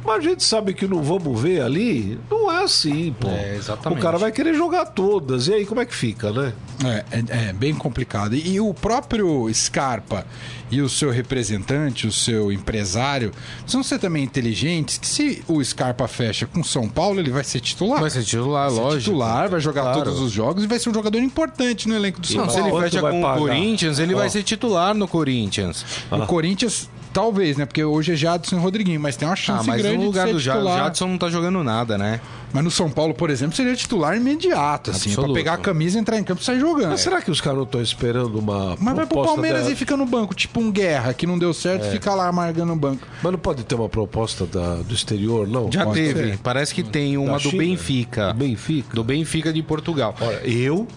[0.04, 3.28] Mas a gente sabe que não vamos ver ali, não é assim, pô.
[3.28, 3.98] É, exatamente.
[3.98, 6.52] O cara vai querer jogar todas, e aí como é que fica, né?
[6.84, 8.34] É, é, é bem complicado.
[8.34, 10.26] E, o próprio Scarpa
[10.70, 16.08] e o seu representante, o seu empresário, precisam ser também inteligentes que se o Scarpa
[16.08, 18.00] fecha com São Paulo, ele vai ser titular.
[18.00, 19.02] Vai ser titular, Vai ser lógico.
[19.04, 19.98] titular, vai jogar Claro.
[20.04, 22.58] todos os jogos e vai ser um jogador importante no elenco do São Não, se
[22.58, 22.78] Paulo.
[22.78, 24.18] ele fecha com o Corinthians, ele Ó.
[24.18, 25.84] vai ser titular no Corinthians.
[26.10, 27.66] O Corinthians, talvez, né?
[27.66, 30.26] Porque hoje é Jadson e Rodriguinho, mas tem uma Ah, chance mas grande no lugar
[30.26, 30.78] de ser do titular.
[30.84, 32.20] Jadson não tá jogando nada, né?
[32.52, 35.34] Mas no São Paulo, por exemplo, seria titular imediato, assim, pra Absoluto.
[35.34, 36.90] pegar a camisa, entrar em campo e sair jogando.
[36.90, 38.76] Mas será que os caras não estão esperando uma.
[38.80, 41.54] Mas vai pro Palmeiras da- e fica no banco, tipo um guerra, que não deu
[41.54, 43.06] certo, fica lá amargando o banco.
[43.22, 45.70] Mas não pode ter uma proposta da- do exterior, não?
[45.70, 46.30] Já Pode teve.
[46.30, 46.38] ser.
[46.38, 47.62] Parece que tem uma Da do China?
[47.62, 48.32] Benfica.
[48.32, 48.94] Do Benfica?
[48.96, 50.14] Do Benfica de Portugal.
[50.20, 50.88] Olha, eu,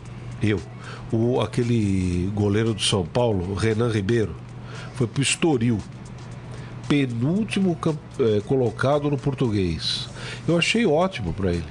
[0.42, 0.60] eu,
[1.12, 4.36] o, aquele goleiro do São Paulo, o Renan Ribeiro,
[4.96, 5.78] foi pro Estoril.
[6.88, 7.78] Penúltimo
[8.20, 10.08] eh, colocado no português.
[10.48, 11.64] Eu achei ótimo pra ele.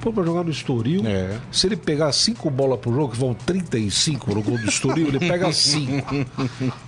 [0.00, 1.38] Pô, pra jogar no Estoril, É.
[1.52, 5.20] se ele pegar cinco bolas por jogo, que vão 35 no gol do Estoril, ele
[5.20, 6.12] pega cinco.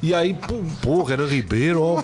[0.03, 2.03] E aí, pô, pô Renan Ribeiro, ó,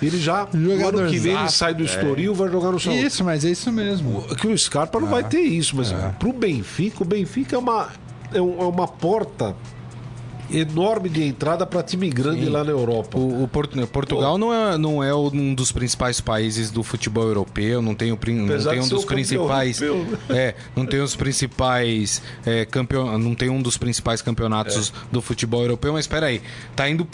[0.00, 2.92] ele já, no ano que vem, ele sai do Estoril, vai jogar no São.
[2.94, 4.22] Isso, mas é isso mesmo.
[4.36, 7.88] Que o Scarpa não vai ter isso, mas pro Benfica, o Benfica é uma,
[8.32, 9.56] é é uma porta
[10.52, 13.18] enorme de entrada para time grande lá na Europa.
[13.18, 17.80] O, o Portu- Portugal não é, não é um dos principais países do futebol europeu,
[17.82, 18.20] não tem, o, não
[18.64, 19.80] tem um dos principais.
[19.80, 22.22] europeu, É, não tem os principais.
[22.46, 26.40] É, campeon, não tem um dos principais campeonatos do futebol europeu, mas espera aí.
[26.76, 27.06] Tá indo.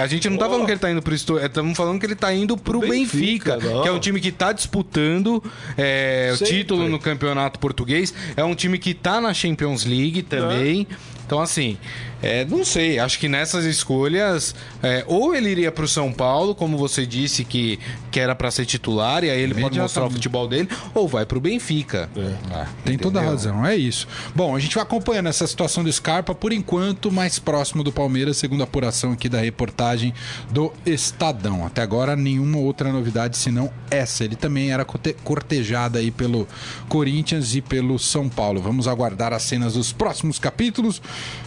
[0.00, 0.50] A gente não tá Oh.
[0.50, 3.82] falando que ele tá indo pro Estamos falando que ele tá indo pro Benfica, Benfica,
[3.82, 5.42] que é um time que tá disputando
[5.76, 8.12] é, o título no campeonato português.
[8.36, 10.86] É um time que tá na Champions League também.
[11.26, 11.78] Então, assim,
[12.24, 12.98] é, não sei.
[12.98, 17.78] Acho que nessas escolhas, é, ou ele iria pro São Paulo, como você disse que,
[18.10, 21.26] que era pra ser titular, e aí ele pode mostrar o futebol dele, ou vai
[21.26, 22.08] pro Benfica.
[22.16, 24.06] É, tem toda a razão, é isso.
[24.34, 28.36] Bom, a gente vai acompanhando essa situação do Scarpa, por enquanto, mais próximo do Palmeiras,
[28.36, 30.12] segundo a apuração aqui da reportagem
[30.50, 31.66] do Estadão.
[31.66, 34.24] Até agora, nenhuma outra novidade senão essa.
[34.24, 36.48] Ele também era corte- cortejado aí pelo
[36.88, 38.60] Corinthians e pelo São Paulo.
[38.60, 41.02] Vamos aguardar as cenas dos próximos capítulos.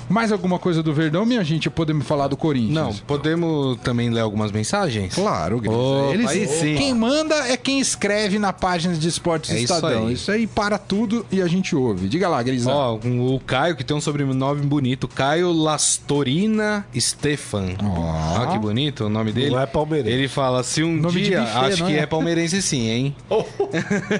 [0.10, 1.70] Mais alguma coisa do Verdão, minha gente?
[1.70, 2.74] Podemos falar do Corinthians?
[2.74, 5.14] Não, podemos também ler algumas mensagens?
[5.14, 5.58] Claro.
[5.58, 6.76] Opa, Eles, aí sim.
[6.76, 10.08] Quem manda é quem escreve na página de esportes É do isso Estadão.
[10.08, 10.14] aí.
[10.14, 12.08] Isso aí para tudo e a gente ouve.
[12.08, 12.72] Diga lá, Grisa.
[12.72, 17.76] Ó, o Caio, que tem um sobrenome bonito, Caio Lastorina Stefan.
[17.84, 18.48] Ó.
[18.52, 19.56] Que bonito o nome dele.
[19.56, 20.16] é palmeirense.
[20.16, 21.42] Ele fala: se um Nome dia.
[21.42, 22.00] buffet, acho não que é?
[22.00, 23.16] é palmeirense sim, hein?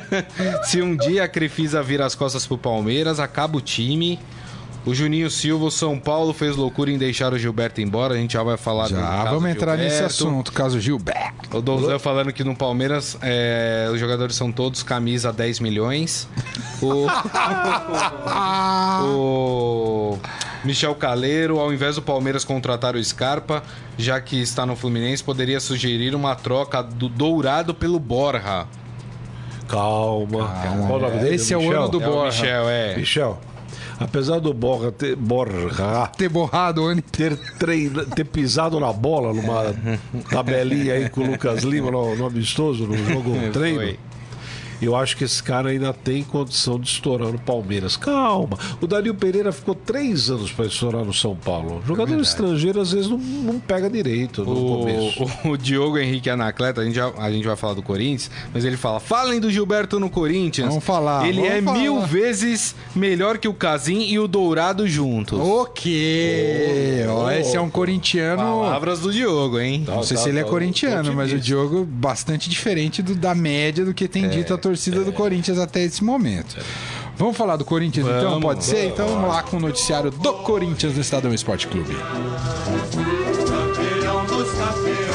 [0.64, 4.20] se um dia a Crefisa vira as costas pro Palmeiras, acaba o time.
[4.88, 8.14] O Juninho Silva, o São Paulo, fez loucura em deixar o Gilberto embora.
[8.14, 10.02] A gente já vai falar do Já caso vamos entrar Gilberto.
[10.02, 11.58] nesse assunto, caso Gilberto.
[11.58, 16.26] O Donzan falando que no Palmeiras é, os jogadores são todos camisa 10 milhões.
[16.82, 17.06] O,
[19.12, 20.18] o
[20.64, 23.64] Michel Caleiro, ao invés do Palmeiras contratar o Scarpa,
[23.98, 28.66] já que está no Fluminense, poderia sugerir uma troca do Dourado pelo Borja.
[29.68, 30.50] Calma.
[30.88, 31.36] Qual o nome dele?
[31.36, 31.82] Esse é o Michel?
[31.82, 32.42] ano do É o Borja.
[32.42, 32.96] Michel, é.
[32.96, 33.38] Michel,
[34.00, 39.34] apesar do Borja ter, Borja Ter borrado o ano ter, treina, ter pisado na bola
[39.34, 39.76] numa
[40.30, 43.80] tabelinha aí com o Lucas Lima no, no amistoso, no jogo treino.
[43.80, 44.00] Foi.
[44.82, 47.98] Eu acho que esse cara ainda tem condição de estourar no Palmeiras.
[47.98, 48.58] Calma.
[48.82, 51.82] O Danilo Pereira ficou três anos para estourar no São Paulo.
[51.86, 55.24] Jogador estrangeiro às vezes não, não pega direito no começo.
[55.46, 58.64] O, o Diogo Henrique Anacleta, a gente, já- a gente vai falar do Corinthians, mas
[58.66, 60.68] ele fala: falem do Gilberto no Corinthians.
[60.70, 61.78] Vamos falar, Ele vamos é falar.
[61.80, 65.40] mil vezes melhor que o Casim e o Dourado juntos.
[65.40, 67.06] O quê?
[67.10, 68.38] Ó, esse é um corintiano.
[68.42, 69.84] Palavras do Diogo, hein?
[69.88, 71.38] Não sei Tá, se ele é tá, corintiano, mas o.
[71.40, 75.82] Diogo bastante diferente do- da média do que tem dito a torcida do Corinthians até
[75.84, 76.58] esse momento.
[77.16, 78.32] Vamos falar do Corinthians então?
[78.32, 78.88] Vamos, Pode ser?
[78.88, 81.96] Então vamos lá com o noticiário do Corinthians no Estadão Esporte Clube.
[83.46, 85.08] campeão dos campeões,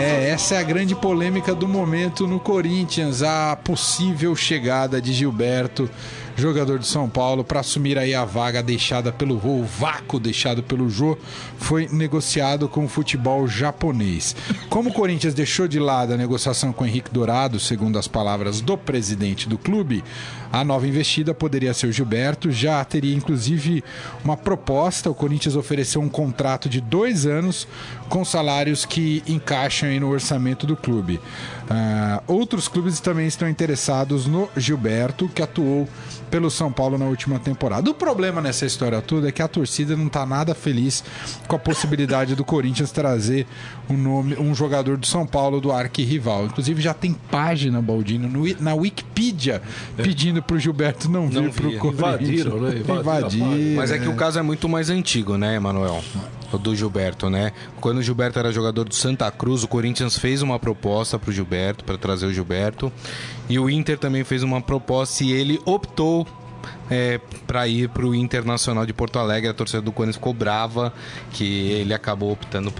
[0.00, 5.90] É, essa é a grande polêmica do momento no Corinthians, a possível chegada de Gilberto,
[6.36, 10.62] jogador de São Paulo, para assumir aí a vaga deixada pelo Jô, o vácuo deixado
[10.62, 11.16] pelo Jô,
[11.58, 14.34] foi negociado com o futebol japonês.
[14.68, 18.60] Como o Corinthians deixou de lado a negociação com o Henrique Dourado, segundo as palavras
[18.60, 20.02] do presidente do clube,
[20.52, 23.82] a nova investida poderia ser o Gilberto, já teria inclusive
[24.24, 27.66] uma proposta, o Corinthians ofereceu um contrato de dois anos
[28.08, 31.20] com salários que encaixam aí no orçamento do clube.
[31.68, 35.88] Ah, outros clubes também estão interessados no Gilberto, que atuou
[36.30, 37.88] pelo São Paulo na última temporada.
[37.88, 41.04] O problema nessa história toda é que a torcida não está nada feliz
[41.46, 43.46] com a possibilidade do Corinthians trazer
[43.88, 46.46] um nome, um jogador do São Paulo do arquirrival.
[46.46, 49.62] Inclusive já tem página, Baldino, no, na Wikipedia
[49.96, 51.78] pedindo pro Gilberto não vir Não pro vir.
[51.78, 52.00] Corinthians.
[52.00, 52.78] Invadiram, né?
[52.78, 56.02] Invadiram Invadiram, Mas é que o caso é muito mais antigo, né, Emanuel?
[56.54, 57.52] O do Gilberto, né?
[57.80, 61.84] Quando o Gilberto era jogador do Santa Cruz, o Corinthians fez uma proposta pro Gilberto,
[61.84, 62.92] para trazer o Gilberto.
[63.48, 66.26] E o Inter também fez uma proposta e ele optou
[66.90, 69.48] é, para ir pro Internacional de Porto Alegre.
[69.50, 70.92] A torcida do Corinthians ficou brava
[71.32, 72.72] que ele acabou optando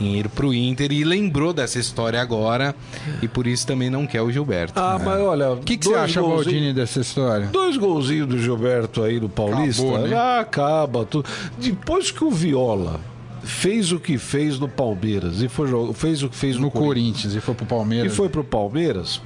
[0.00, 2.74] em ir pro Inter e lembrou dessa história agora.
[3.20, 4.78] E por isso também não quer o Gilberto.
[4.80, 5.52] Ah, mas olha.
[5.52, 7.46] O que, que você acha, Baldini, dessa história?
[7.46, 10.16] Dois golzinhos do Gilberto aí no Paulista, Acabou, né?
[10.16, 11.28] ah, acaba tudo.
[11.58, 13.00] Depois que o Viola
[13.42, 16.88] fez o que fez no Palmeiras e foi, fez o que fez no, No Corinthians
[17.32, 18.14] Corinthians e foi pro e Palmeiras.
[18.16, 19.20] foi pro Palmeiras,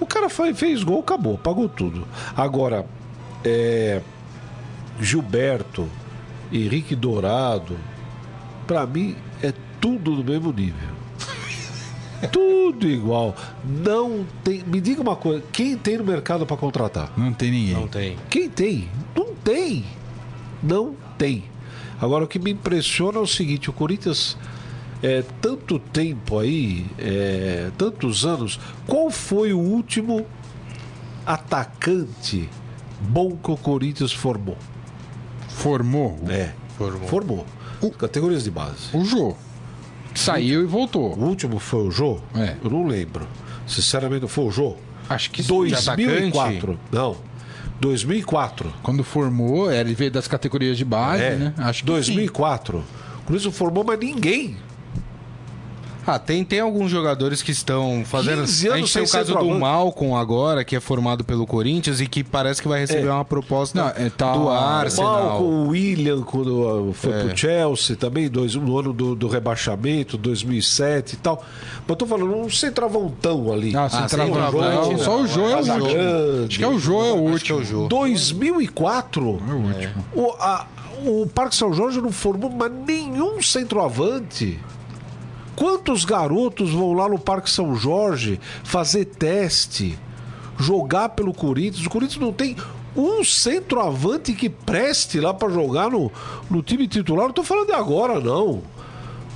[0.00, 2.06] o cara foi- fez gol, acabou, pagou tudo.
[2.36, 2.84] Agora,
[3.44, 4.00] é,
[5.00, 5.88] Gilberto,
[6.52, 7.76] Henrique Dourado,
[8.66, 10.90] pra mim é tudo do mesmo nível.
[12.30, 13.34] Tudo igual.
[13.64, 14.62] Não tem.
[14.66, 17.10] Me diga uma coisa: quem tem no mercado pra contratar?
[17.16, 17.72] Não tem ninguém.
[17.74, 18.16] Não tem.
[18.28, 18.90] Quem tem?
[19.16, 19.84] Não tem.
[20.62, 21.44] Não tem.
[22.00, 24.36] Agora, o que me impressiona é o seguinte: o Corinthians,
[25.02, 30.26] é, tanto tempo aí, é, tantos anos, qual foi o último
[31.26, 32.48] atacante
[33.00, 34.56] bom que o Corinthians formou?
[35.48, 37.08] Formou É, Formou.
[37.08, 37.46] formou.
[37.98, 38.88] Categorias de base.
[38.94, 39.34] o Jô.
[40.14, 41.14] Saiu e voltou.
[41.16, 42.18] O último foi o Jô?
[42.34, 42.56] É.
[42.62, 43.26] Eu não lembro.
[43.66, 44.76] Sinceramente, foi o Jô?
[45.08, 45.48] Acho que sim.
[45.48, 46.78] 2004.
[46.90, 47.16] Não.
[47.80, 48.72] 2004.
[48.82, 51.54] Quando formou, ele veio das categorias de base, É, né?
[51.58, 52.78] Acho que 2004.
[52.78, 52.82] O
[53.24, 54.56] Corinthians não formou mais ninguém.
[56.06, 58.40] Ah, tem, tem alguns jogadores que estão fazendo.
[58.40, 59.50] 15 A gente tem o caso do.
[59.50, 63.12] Malcom agora, que é formado pelo Corinthians e que parece que vai receber É.
[63.12, 65.12] uma proposta Não, é, tá- do o Arsenal.
[65.24, 67.24] Malcom, o William, quando uh, foi É.
[67.24, 71.44] pro Chelsea, também dois, no ano do, do rebaixamento, 2007 e tal.
[71.80, 73.74] Mas eu tô falando um centroavantão ali.
[73.76, 74.08] Ah, Ah.
[74.98, 75.86] Só o Jô é o último.
[76.46, 77.58] Acho que é o Jô é o Acho que é último.
[77.58, 77.88] o Jô.
[77.88, 79.40] 2004.
[79.48, 80.04] É o último.
[80.14, 80.66] O, a-
[81.04, 84.58] o Parque São Jorge não formou mais nenhum centroavante.
[85.56, 89.98] Quantos garotos vão lá no Parque São Jorge fazer teste,
[90.58, 91.86] jogar pelo Corinthians?
[91.86, 92.56] O Corinthians não tem
[92.96, 96.10] um centroavante que preste lá pra jogar no,
[96.50, 97.26] no time titular.
[97.26, 98.62] Não tô falando de agora, não.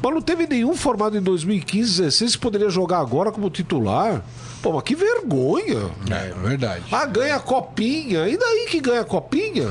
[0.02, 4.22] Mas não teve nenhum formado em 2015, 16 que poderia jogar agora como titular.
[4.64, 5.90] Pô, mas que vergonha.
[6.10, 6.84] É, verdade.
[6.90, 8.26] Ah, ganha a copinha.
[8.26, 9.64] E daí que ganha a copinha?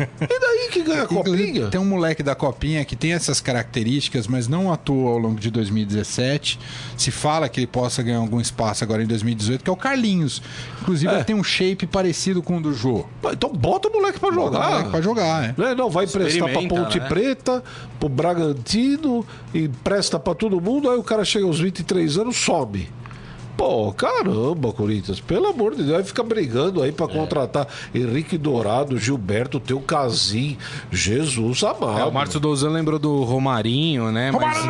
[0.00, 1.68] E daí que ganha a copinha?
[1.68, 5.52] Tem um moleque da Copinha que tem essas características, mas não atua ao longo de
[5.52, 6.58] 2017.
[6.96, 10.42] Se fala que ele possa ganhar algum espaço agora em 2018, que é o Carlinhos.
[10.82, 11.16] Inclusive, É.
[11.16, 13.04] ele tem um shape parecido com o do Jô.
[13.32, 14.70] Então bota o moleque pra Bota o jogar.
[14.70, 15.54] moleque pra jogar, é.
[15.56, 15.74] Né?
[15.76, 17.06] Não, vai emprestar pra Ponte né?
[17.08, 17.62] Preta,
[18.00, 22.88] pro Bragantino, empresta pra todo mundo, aí o cara chega aos 23 anos, some.
[23.58, 27.08] Pô, caramba, Corinthians, pelo amor de Deus, aí fica brigando aí pra É.
[27.08, 30.56] contratar Henrique Dourado, Gilberto, teu Casim,
[30.92, 31.98] Jesus amado.
[31.98, 34.30] É, o Márcio Douzan lembrou do Romarinho, né?
[34.30, 34.64] Mas,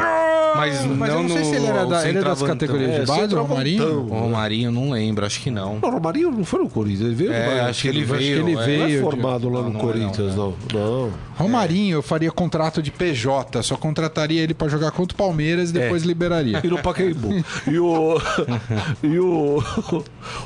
[0.57, 3.01] mas, Mas eu não sei no se ele era, da, ele é das categorias É,
[3.01, 3.43] de base, o.
[3.43, 4.01] Romarinho.
[4.01, 5.79] O Romarinho, não lembro, acho que não.
[5.79, 8.07] Não, o Romarinho não foi no Corinthians, ele veio É, acho que ele né?
[8.07, 8.55] veio, Acho que ele é.
[8.55, 8.99] Não veio.
[8.99, 10.55] é formado lá Não, no não é, Corinthians, não.
[10.73, 11.13] Não.
[11.37, 15.73] Romarinho, eu faria contrato de PJ, só contrataria ele pra jogar contra o Palmeiras e
[15.75, 16.61] depois liberaria.
[16.65, 17.45] E no Pacaembu.
[17.67, 18.19] e o.
[19.03, 19.63] E o.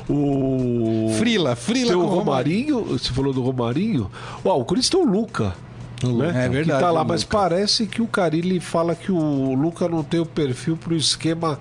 [0.09, 1.13] O.
[1.17, 4.09] Frila, Frila Tem o o Romarinho, você falou do Romarinho.
[4.43, 5.53] Ó, o Corinthians tem o Luca.
[6.03, 6.45] Né?
[6.45, 7.37] É verdade, Que tá lá, o mas Luca.
[7.37, 11.57] parece que o Carilli fala que o Luca não tem o perfil pro esquema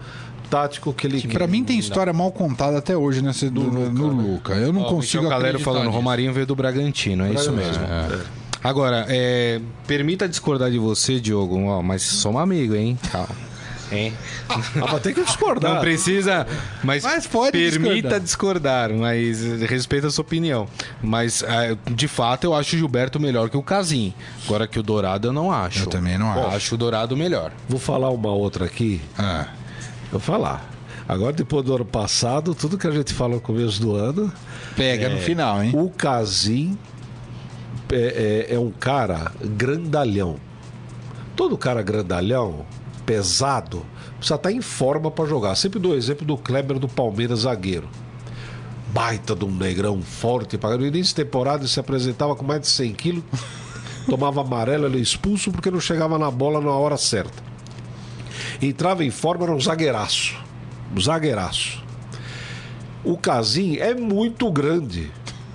[0.51, 4.09] tático que ele Que pra mim tem história mal contada até hoje nesse, do, no,
[4.09, 4.53] Luca.
[4.55, 5.97] Eu não Ó, consigo Michel Calero acreditar falando, nisso.
[5.97, 7.83] Romarinho veio do Bragantino, é isso mesmo.
[8.63, 12.99] Agora, é, permita discordar de você, Diogo, ó, mas somos amigos, hein?
[13.11, 13.29] Calma.
[13.93, 14.15] Hein?
[14.49, 14.59] Ah,
[14.91, 15.75] mas tem que discordar.
[15.75, 16.47] Não precisa,
[16.83, 18.91] mas, Mas pode permita discordar.
[18.93, 20.67] mas respeita a sua opinião.
[21.03, 24.15] Mas, ah, de fato, eu acho o Gilberto melhor que o Casim.
[24.47, 25.81] Agora que o Dourado eu não acho.
[25.85, 26.57] Eu também não Eu acho.
[26.57, 27.53] acho o Dourado melhor.
[27.69, 29.01] Vou falar uma outra aqui.
[29.19, 29.47] Ah,
[30.11, 30.71] Vou falar.
[31.09, 34.33] Agora, depois do ano passado, tudo que a gente fala no começo do ano,
[34.77, 35.73] pega no final, hein?
[35.75, 36.79] O Casim
[37.91, 40.37] é, é- é um cara grandalhão.
[41.35, 42.65] Todo cara grandalhão,
[43.07, 43.85] pesado,
[44.17, 45.55] precisa estar em forma para jogar.
[45.55, 47.89] Sempre dou o exemplo do Kleber do Palmeiras, zagueiro.
[48.93, 50.59] Baita de um negrão forte.
[50.63, 53.25] No início de temporada ele se apresentava com mais de 100 quilos.
[54.09, 57.43] Tomava amarelo, ele expulso porque não chegava na bola na hora certa.
[58.61, 60.35] Entrava em forma, era um zagueiraço.
[60.95, 61.83] Um zagueiraço.
[63.05, 65.11] O Casim é muito grande.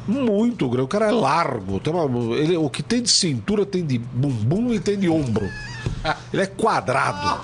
[0.08, 0.86] Muito grande.
[0.86, 1.82] O cara é largo.
[1.86, 5.48] Uma- ele, o que tem de cintura tem de bumbum e tem de ombro.
[6.34, 7.42] Ele é quadrado.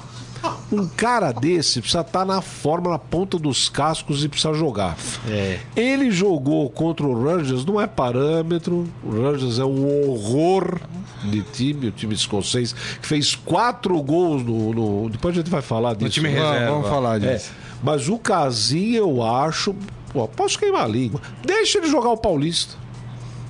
[0.72, 4.98] Um cara desse precisa estar na forma, na ponta dos cascos e precisa jogar.
[5.76, 8.86] Ele jogou contra o Rangers, não é parâmetro.
[9.04, 10.80] O Rangers é um horror
[11.24, 14.74] de time, o time escocês, que fez quatro gols no.
[14.74, 16.12] no- depois a gente vai falar disso.
[16.12, 16.36] time né?
[16.36, 16.72] Vamos, reserva.
[16.74, 17.52] vamos falar É, disso.
[17.82, 19.74] mas o Casim, eu acho.
[20.12, 21.22] Pô, posso queimar a língua.
[21.46, 22.76] Deixa ele jogar o Paulista.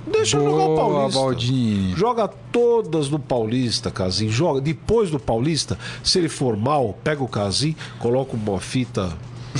[0.06, 1.96] Deixa ele jogar o Boa, Paulista.
[1.96, 4.28] Joga todas no Paulista, Casim.
[4.28, 4.60] Joga.
[4.60, 9.12] Depois do Paulista, se ele for mal, pega o Casim, coloca uma fita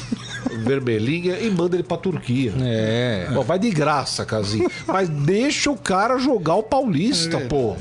[0.64, 2.52] vermelhinha e manda ele pra Turquia.
[2.60, 3.28] É.
[3.34, 4.66] Ó, vai de graça, Casim.
[4.86, 7.76] Mas deixa o cara jogar o Paulista, pô.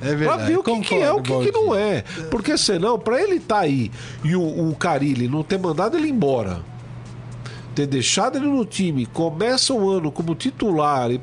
[0.00, 2.04] É Pra ver o que, que é, o que, que não é.
[2.30, 3.90] Porque senão, pra ele estar aí
[4.22, 6.60] e o, o Carilli não ter mandado ele embora,
[7.78, 11.20] ter deixado ele no time, começa o ano como titular e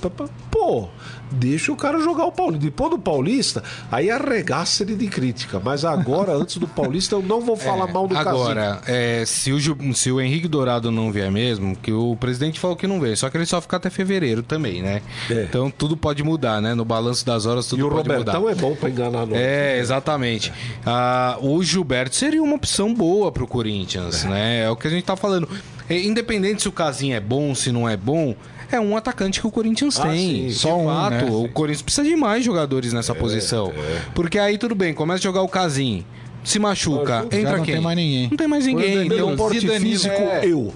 [0.50, 0.88] pô,
[1.36, 2.66] deixa o cara jogar o Paulista.
[2.66, 5.62] Depois do Paulista, aí arregaça ele de crítica.
[5.64, 8.18] Mas agora, antes do Paulista, eu não vou falar mal do.
[8.18, 12.76] Agora, é, se, o, se o Henrique Dourado não vier mesmo, que o presidente falou
[12.76, 15.02] que não veio, só que ele só fica até fevereiro também, né?
[15.30, 15.44] É.
[15.44, 16.74] Então tudo pode mudar, né?
[16.74, 18.52] No balanço das horas tudo E o pode Robertão mudar.
[18.52, 19.38] é bom pra enganar nós.
[19.38, 20.52] É, exatamente.
[20.86, 24.64] Ah, o Gilberto seria uma opção boa pro Corinthians, né?
[24.64, 25.50] É o que a gente tá falando.
[25.90, 28.36] É, Independente se o Casinho é bom, se não é bom,
[28.76, 30.50] é um atacante que o Corinthians Ah, tem.
[30.50, 30.52] sim.
[30.52, 31.32] Só um, um, fato, né?
[31.32, 33.74] o Corinthians precisa de mais jogadores nessa posição.
[34.14, 36.06] Porque aí tudo bem, começa a jogar o Casinho.
[36.44, 37.74] Se machuca, entra já não quem?
[37.76, 38.28] tem mais ninguém.
[38.30, 39.08] Não tem mais ninguém.
[39.08, 40.42] Então, porte físico, É.
[40.46, 40.72] eu.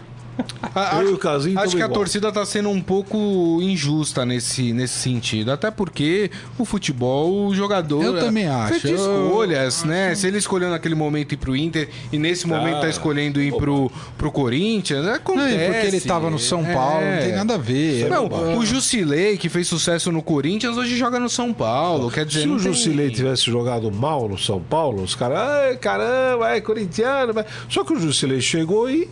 [0.75, 1.99] A- Eu e acho, o Casim acho que a igual.
[1.99, 5.51] torcida tá sendo um pouco injusta nesse, nesse sentido.
[5.51, 8.03] Até porque o futebol, o jogador.
[8.03, 8.79] Eu também acho.
[8.79, 10.13] Fez Eu- escolhas, né?
[10.15, 12.81] Se ele escolheu naquele momento ir pro Inter e nesse momento Ah.
[12.81, 15.55] tá escolhendo ir pro, pro Corinthians, Não, acontece.
[15.55, 18.05] e porque ele tava no São Paulo, não tem nada a ver.
[18.05, 18.09] É.
[18.09, 22.09] Não, o Jusilei, que fez sucesso no Corinthians, hoje joga no São Paulo.
[22.11, 25.77] Quer dizer, Se não o tem- Jusilei tivesse jogado mal no São Paulo, os caras,
[25.79, 27.33] caramba, é corintiano.
[27.33, 29.07] vai." Só que o Jusilei chegou e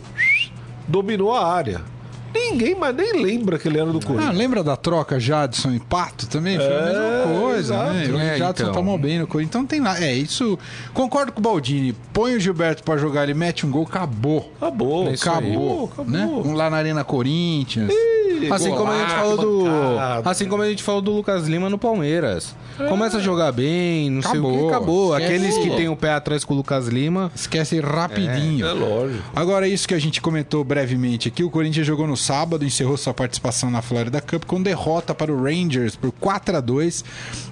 [0.88, 1.82] dominou a área.
[2.34, 4.36] Ninguém mais nem lembra que ele era do Ah, Corinthians.
[4.36, 6.56] lembra da troca Jadson e Pato também?
[6.58, 6.84] Foi a É,
[7.26, 7.92] mesma coisa, exato.
[7.94, 8.06] né?
[8.06, 8.74] O É, Jadson então.
[8.74, 9.48] tá mal bem no Corinthians.
[9.50, 10.04] Então não tem nada.
[10.04, 10.58] É, isso.
[10.92, 11.94] Concordo com o Baldini.
[12.12, 14.52] Põe o Gilberto pra jogar, ele mete um gol, acabou.
[14.60, 15.36] Acabou, É isso aí.
[15.52, 16.04] Acabou, acabou.
[16.12, 16.26] né?
[16.44, 17.90] Um lá na Arena Corinthians.
[18.50, 20.28] Assim como a gente golaço, falou do.
[20.28, 22.54] Assim como a gente falou do Lucas Lima no Palmeiras.
[22.88, 24.68] Começa a jogar bem, não sei o que, Acabou.
[24.68, 25.18] acabou.
[25.18, 25.34] Esquece.
[25.34, 27.32] Aqueles que tem o pé atrás com o Lucas Lima.
[27.34, 28.64] Esquece rapidinho.
[28.66, 29.22] É lógico.
[29.34, 33.12] Agora, isso que a gente comentou brevemente aqui, o Corinthians jogou no sábado, encerrou sua
[33.12, 37.04] participação na Florida Cup com derrota para o Rangers por 4 a 2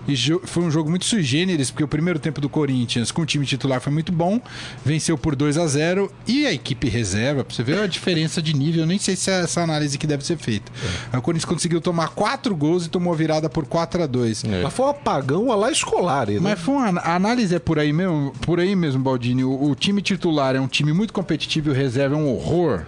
[0.09, 3.27] e foi um jogo muito sui generis, porque o primeiro tempo do Corinthians com o
[3.27, 4.41] time titular foi muito bom,
[4.85, 8.55] venceu por 2 a 0 e a equipe reserva, pra você ver a diferença de
[8.55, 10.71] nível, eu nem sei se é essa análise que deve ser feita.
[11.13, 14.45] Aí O Corinthians conseguiu tomar 4 gols e tomou a virada por 4 a 2
[14.63, 16.39] Mas foi um apagão a lá escolar, né?
[16.41, 19.45] mas foi uma, a análise é por aí mesmo, por aí mesmo, Baldini.
[19.45, 22.83] O, o time titular é um time muito competitivo e o reserva é um horror.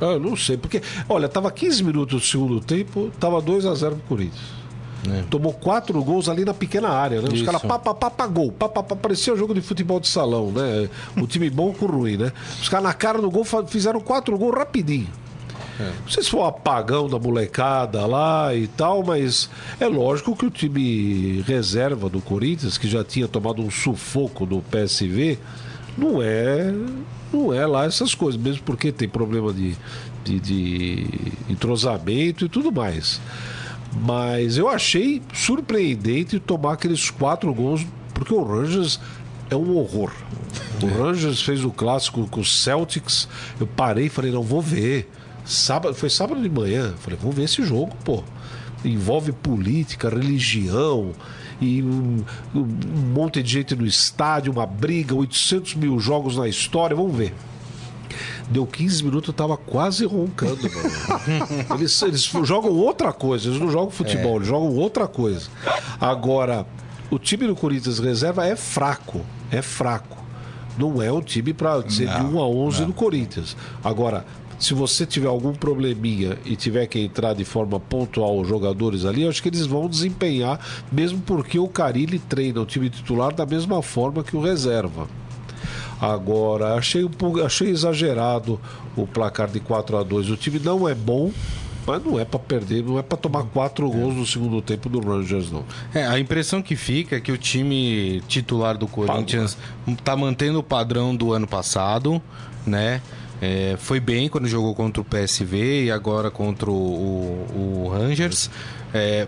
[0.00, 3.74] Ah, Eu não sei, porque, olha, tava 15 minutos do segundo tempo, tava 2 a
[3.74, 4.58] 0 pro Corinthians.
[5.30, 7.28] Tomou quatro gols ali na pequena área, né?
[7.32, 8.52] Os caras pá, pá, pá, pá, gol.
[8.52, 10.88] Pá, pá, pá, parecia jogo de futebol de salão, né?
[11.16, 12.32] O time bom com o ruim, né?
[12.60, 15.06] Os caras na cara do gol fizeram quatro gols rapidinho.
[15.78, 19.48] Não sei se foi um apagão da molecada lá e tal, mas
[19.78, 24.60] é lógico que o time reserva do Corinthians, que já tinha tomado um sufoco do
[24.60, 25.38] PSV,
[25.96, 26.72] não é,
[27.32, 29.76] não é lá essas coisas, mesmo porque tem problema de,
[30.24, 31.06] de, de
[31.48, 33.20] entrosamento e tudo mais.
[34.04, 39.00] Mas eu achei surpreendente tomar aqueles quatro gols, porque o Rangers
[39.50, 40.12] é um horror.
[40.82, 43.28] O Rangers fez o clássico com os Celtics.
[43.58, 45.10] Eu parei e falei, não, vou ver.
[45.48, 46.92] Sábado, foi sábado de manhã.
[46.98, 48.22] Falei, vou ver esse jogo, pô.
[48.84, 51.12] Envolve política, religião
[51.58, 52.22] e um,
[52.54, 52.66] um
[53.14, 56.94] monte de gente no estádio, uma briga, 800 mil jogos na história.
[56.94, 57.34] Vamos ver.
[58.50, 61.48] Deu 15 minutos, eu tava quase roncando, mano.
[61.80, 65.48] eles, eles jogam outra coisa, eles não jogam futebol, eles jogam outra coisa.
[65.98, 66.66] Agora,
[67.10, 70.18] o time do Corinthians reserva é fraco, é fraco.
[70.76, 73.56] Não é um time para ser de 1 a 11 no Corinthians.
[73.82, 74.24] Agora,
[74.58, 79.22] se você tiver algum probleminha e tiver que entrar de forma pontual os jogadores ali,
[79.22, 80.58] eu acho que eles vão desempenhar,
[80.90, 85.06] mesmo porque o Carilli treina o time titular da mesma forma que o reserva.
[86.00, 88.60] Agora, achei, um pouco- achei exagerado
[88.96, 91.32] o placar de 4 a 2 O time não é bom,
[91.86, 95.00] mas não é para perder, não é para tomar quatro gols no segundo tempo do
[95.00, 95.64] Rangers, não.
[95.92, 99.56] É, a impressão que fica é que o time titular do Corinthians
[100.04, 102.22] tá mantendo o padrão do ano passado,
[102.66, 103.00] né?
[103.40, 108.50] É, foi bem quando jogou contra o PSV e agora contra o, o- Rangers.
[108.92, 109.26] É,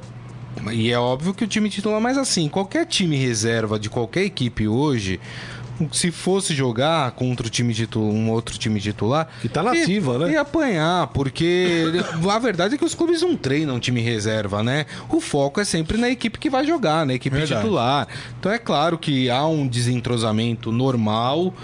[0.73, 4.67] e é óbvio que o time titular, mas assim, qualquer time reserva de qualquer equipe
[4.67, 5.21] hoje,
[5.93, 10.19] se fosse jogar contra o time titular, um outro time titular, Que tá nativa, ia,
[10.19, 10.33] né?
[10.33, 11.85] ia apanhar, porque
[12.29, 14.87] a verdade é que os clubes não treinam time reserva, né?
[15.09, 17.63] O foco é sempre na equipe que vai jogar, na equipe Verdade.
[17.63, 18.09] titular.
[18.39, 21.55] Então é claro que há um desentrosamento normal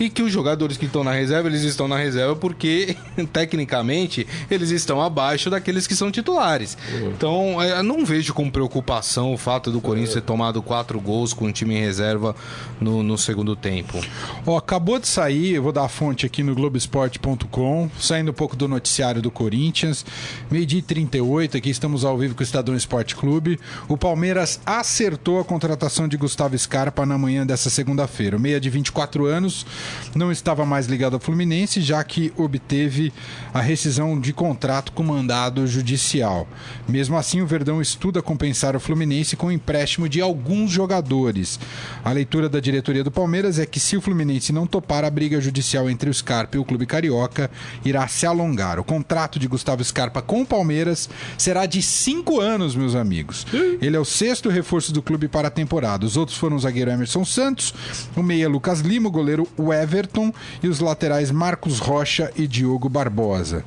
[0.00, 2.96] e que os jogadores que estão na reserva, eles estão na reserva porque,
[3.30, 6.76] tecnicamente, eles estão abaixo daqueles que são titulares.
[7.02, 11.34] Então, é, eu não vejo com preocupação o fato do Corinthians ter tomado quatro gols
[11.34, 12.34] com o time em reserva
[12.80, 14.00] no, no segundo tempo.
[14.46, 18.56] Ó, acabou de sair, eu vou dar a fonte aqui no Globoesporte.com, saindo um pouco
[18.56, 20.06] do noticiário do Corinthians.
[20.50, 23.60] Meio-dia e 38, aqui estamos ao vivo com o Estadão Esporte Clube.
[23.86, 28.38] O Palmeiras acertou a contratação de Gustavo Scarpa na manhã dessa segunda-feira.
[28.38, 29.66] Meia de 24 anos
[30.14, 33.12] não estava mais ligado ao Fluminense, já que obteve
[33.52, 36.48] a rescisão de contrato com mandado judicial.
[36.88, 41.58] Mesmo assim, o Verdão estuda compensar o Fluminense com o empréstimo de alguns jogadores.
[42.04, 45.40] A leitura da diretoria do Palmeiras é que se o Fluminense não topar a briga
[45.40, 47.50] judicial entre o Scarpa e o clube carioca,
[47.84, 48.78] irá se alongar.
[48.78, 53.46] O contrato de Gustavo Scarpa com o Palmeiras será de cinco anos, meus amigos.
[53.80, 56.06] Ele é o sexto reforço do clube para a temporada.
[56.06, 57.74] Os outros foram o zagueiro Emerson Santos,
[58.16, 59.46] o meia Lucas Lima, o goleiro
[59.82, 63.64] Everton e os laterais Marcos Rocha e Diogo Barbosa.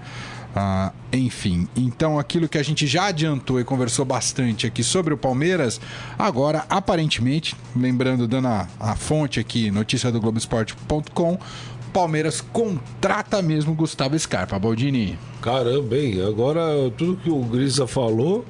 [0.55, 5.17] Ah, enfim, então aquilo que a gente já adiantou e conversou bastante aqui sobre o
[5.17, 5.81] Palmeiras,
[6.17, 11.39] agora aparentemente, lembrando, dando a, a fonte aqui, notícia do Globoesporte.com,
[11.91, 15.17] Palmeiras contrata mesmo Gustavo Scarpa, Baldini.
[15.41, 16.23] Caramba, hein?
[16.23, 16.61] Agora
[16.97, 18.45] tudo que o Grisa falou.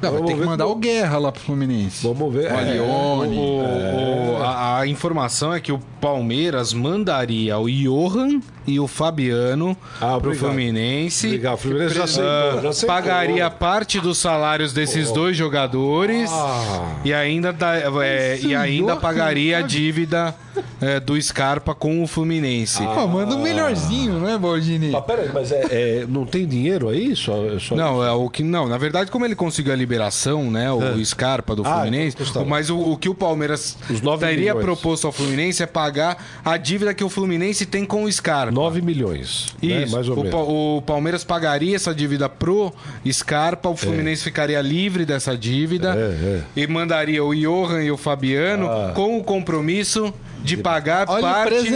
[0.00, 2.06] Não, vai ter que mandar o Guerra lá pro Fluminense.
[2.06, 2.50] Vamos ver.
[2.52, 3.36] O É, Alione.
[3.38, 9.76] O- o- a, a informação é que o Palmeiras mandaria o Johan e o Fabiano
[10.00, 10.34] Ah, pro.
[10.34, 11.26] Fluminense.
[11.26, 12.94] Obrigado, o Fluminense já aceitou, Ah, já aceitou.
[12.96, 16.96] pagaria parte dos salários desses dois jogadores Ah.
[17.04, 20.34] e ainda, dá- é, e ainda pagaria a dívida
[20.80, 22.82] é, do Scarpa com o Fluminense.
[22.82, 24.90] Pô, manda o melhorzinho, né, Baldini?
[24.90, 27.14] Mas peraí, mas é, é- não tem dinheiro aí?
[27.14, 28.68] Só, só Não, é o que não.
[28.68, 30.70] Na verdade, como ele conseguiu a liberação, né?
[30.72, 32.16] O Scarpa do Ah, Fluminense.
[32.16, 32.44] custava?
[32.44, 33.76] mas o, o que o Palmeiras
[34.18, 34.64] teria milhões.
[34.64, 38.52] proposto ao Fluminense é pagar a dívida que o Fluminense tem com o Scarpa.
[38.58, 39.46] 9 milhões.
[39.62, 39.82] né?
[39.84, 39.92] Isso.
[39.92, 40.30] Mais ou o, menos.
[40.32, 42.72] Pa- o Palmeiras pagaria essa dívida pro
[43.10, 48.66] Scarpa, o Fluminense ficaria livre dessa dívida É, e mandaria o Johan e o Fabiano
[48.68, 48.92] Ah.
[48.94, 50.12] com o compromisso
[50.42, 51.70] de pagar Olha parte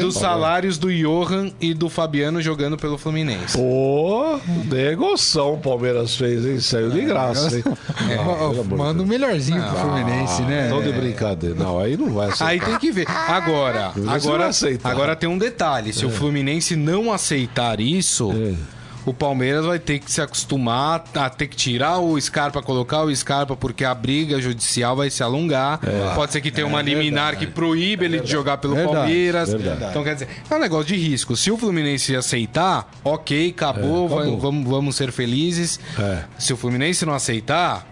[0.00, 3.56] dos salários do Johan e do Fabiano jogando pelo Fluminense.
[3.56, 4.38] Pô,
[4.70, 6.60] negoção o Palmeiras fez, hein?
[6.60, 7.64] Saiu de graça, hein?
[8.06, 10.68] Pelo amor Manda um melhorzinho pro Fluminense, né?
[10.68, 11.54] Não de brincadeira.
[11.54, 12.44] Não, aí não vai ser.
[12.44, 13.06] Aí tem que ver.
[13.08, 14.90] Agora, agora, aceitar.
[14.90, 15.92] agora tem um detalhe.
[15.92, 18.54] Se o Fluminense não aceitar isso, É.
[19.06, 23.14] o Palmeiras vai ter que se acostumar a ter que tirar o Scarpa, colocar o
[23.14, 25.80] Scarpa, porque a briga judicial vai se alongar.
[26.14, 29.52] Pode ser que tenha uma liminar que proíbe ele de jogar pelo Verdade, Palmeiras.
[29.52, 29.84] verdade.
[29.90, 31.36] Então, quer dizer, é um negócio de risco.
[31.36, 34.38] Se o Fluminense aceitar, ok, acabou, É, acabou.
[34.38, 35.78] vamos, vamos ser felizes.
[35.98, 36.24] É.
[36.38, 37.86] Se o Fluminense não aceitar,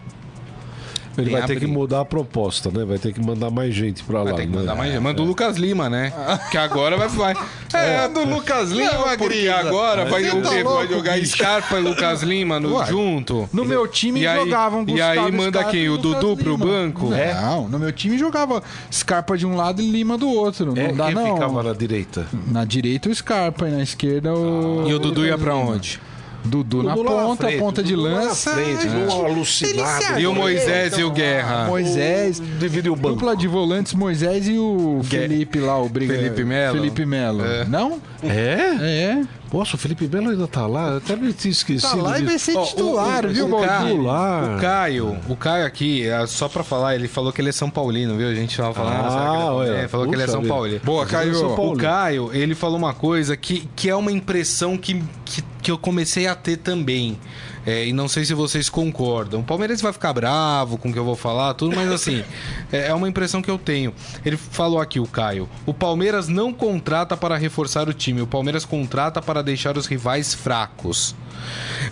[1.17, 2.85] Ele vai ter que mudar a proposta, né?
[2.85, 4.25] Vai ter que mandar mais gente pra lá.
[4.25, 4.59] Vai ter que né?
[4.59, 4.99] mandar mais.
[5.01, 6.13] Manda o Lucas Lima, né?
[6.51, 7.09] Que agora vai.
[7.09, 7.35] vai
[7.75, 11.37] é, do Lucas Lima, porque agora vai, tá vai louco, jogar bicho?
[11.37, 13.49] Scarpa e Lucas Lima no, Ué, junto.
[13.53, 15.89] No meu time E aí- jogavam E aí Gustavo manda Scarpa quem?
[15.89, 16.67] O Dudu pro Lima.
[16.67, 17.11] banco?
[17.11, 20.75] Não, no meu time jogava Scarpa de um lado e Lima do outro.
[20.75, 21.35] Não É, dá quem não.
[21.35, 22.27] ficava na direita?
[22.51, 24.89] Na direita o Scarpa e na esquerda o.
[24.89, 26.01] E o Dudu ia pra onde?
[26.45, 28.51] Dudu na Dudu lá ponta, frente, ponta de Dudu na lança.
[28.51, 30.21] frente, Dudu alucinado.
[30.21, 31.67] E o Moisés e o Guerra?
[31.67, 32.43] Moisés.
[32.59, 33.15] Divide o banco.
[33.15, 36.15] Dupla de volantes, Moisés e o Felipe lá, o Briga.
[36.15, 36.75] Felipe Melo?
[36.77, 37.43] Felipe Melo.
[37.69, 38.01] Não?
[38.23, 38.77] É?
[38.81, 39.23] É.
[39.53, 40.89] Nossa, o Felipe Melo ainda tá lá.
[40.93, 41.91] Eu até me tinha esquecido.
[41.91, 42.53] Tá lá e vai disso.
[42.53, 43.69] ser o- titular, o- viu, o Valdir?
[43.69, 44.45] Caio, Titular.
[44.57, 47.69] o Caio, o Caio aqui, é, só pra falar, ele falou que ele é São
[47.69, 48.29] Paulino, viu?
[48.29, 48.95] A gente tava falando.
[49.07, 49.73] Ah, será que ele é- olha.
[49.85, 50.43] é, falou que ele é São.
[50.45, 50.81] Paulino.
[50.85, 51.35] Boa, Caio.
[51.35, 51.75] São Paulo.
[51.75, 55.77] O Caio, ele falou uma coisa que, que é uma impressão que, que, que eu
[55.79, 57.19] comecei a ter também.
[57.65, 59.41] É, e não sei se vocês concordam.
[59.41, 62.25] O Palmeiras vai ficar bravo com o que eu vou falar, tudo, mas assim,
[62.73, 63.95] é, é uma impressão que eu tenho.
[64.25, 68.65] Ele falou aqui, o Caio: o Palmeiras não contrata para reforçar o time, o Palmeiras
[68.65, 71.15] contrata para deixar os rivais fracos.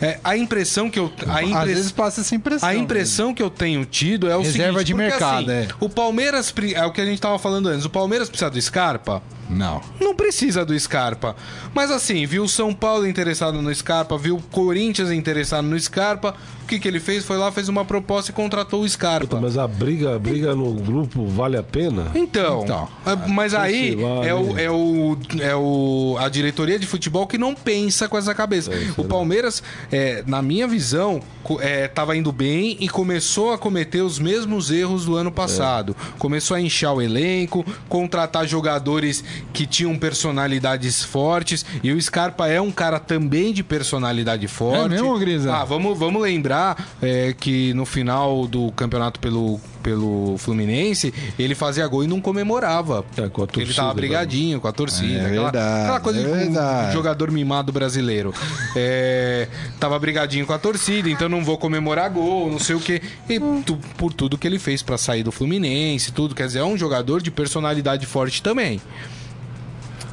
[0.01, 1.13] É, a impressão que eu.
[1.29, 2.69] A Às impre- vezes passa essa impressão.
[2.69, 5.69] a impressão que eu tenho tido é o Reserva seguinte, de porque, mercado, assim, é.
[5.81, 9.23] O Palmeiras, é o que a gente tava falando antes, o Palmeiras precisa do Scarpa?
[9.51, 9.83] Não.
[10.01, 11.35] Não precisa do Scarpa.
[11.75, 16.37] Mas assim, viu São Paulo interessado no Scarpa, viu Corinthians interessado no Scarpa.
[16.71, 17.25] O que, que ele fez?
[17.25, 19.41] Foi lá, fez uma proposta e contratou o Scarpa.
[19.41, 22.13] Mas a briga, a briga no grupo vale a pena?
[22.15, 22.89] Então, Então.
[23.05, 27.37] é, mas aí lá, é, o, é, o, é o a diretoria de futebol que
[27.37, 28.71] não pensa com essa cabeça.
[28.97, 34.03] o Palmeiras, é, na minha visão, co- é, tava indo bem e começou a cometer
[34.03, 35.97] os mesmos erros do ano passado.
[36.21, 42.61] Começou a inchar o elenco, contratar jogadores que tinham personalidades fortes e o Scarpa é
[42.61, 44.85] um cara também de personalidade forte.
[44.85, 45.53] É mesmo, Grisa?
[45.53, 46.60] Ah, vamos, vamos lembrar
[47.03, 53.05] é, que no final do campeonato pelo, pelo Fluminense, ele fazia gol e não comemorava.
[53.17, 55.19] É, com a Porque ele torcida, tava brigadinho com a torcida.
[55.21, 58.33] É aquela, verdade, aquela coisa é de um jogador mimado brasileiro.
[58.77, 59.49] É,
[59.79, 63.01] tava brigadinho com a torcida, então não vou comemorar gol, não sei o quê.
[63.29, 66.35] E tu- por tudo que ele fez pra sair do Fluminense, tudo.
[66.35, 68.81] Quer dizer, é um jogador de personalidade forte também.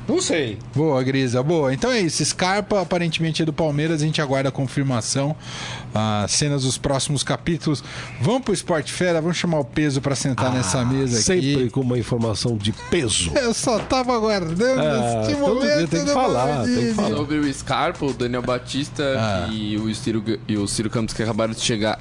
[0.08, 0.58] Não sei.
[0.74, 1.74] Boa, Grisa, boa.
[1.74, 2.24] Então é isso.
[2.24, 4.02] Scarpa aparentemente é do Palmeiras.
[4.02, 5.36] A gente aguarda a confirmação.
[5.94, 7.84] As cenas dos próximos capítulos.
[8.22, 9.20] Vamos pro Esporte Fera.
[9.20, 11.70] Vamos chamar o peso pra sentar nessa mesa Sempre aqui.
[11.72, 13.32] com uma informação de peso.
[13.36, 15.78] Eu só tava aguardando Ah, este todo momento.
[15.78, 17.10] dia tem que falar, tem que falar.
[17.18, 19.50] Sobre o Scarpa, o Daniel Batista Ah.
[19.52, 22.00] e, o Ciro, e o Ciro Campos que acabaram de chegar,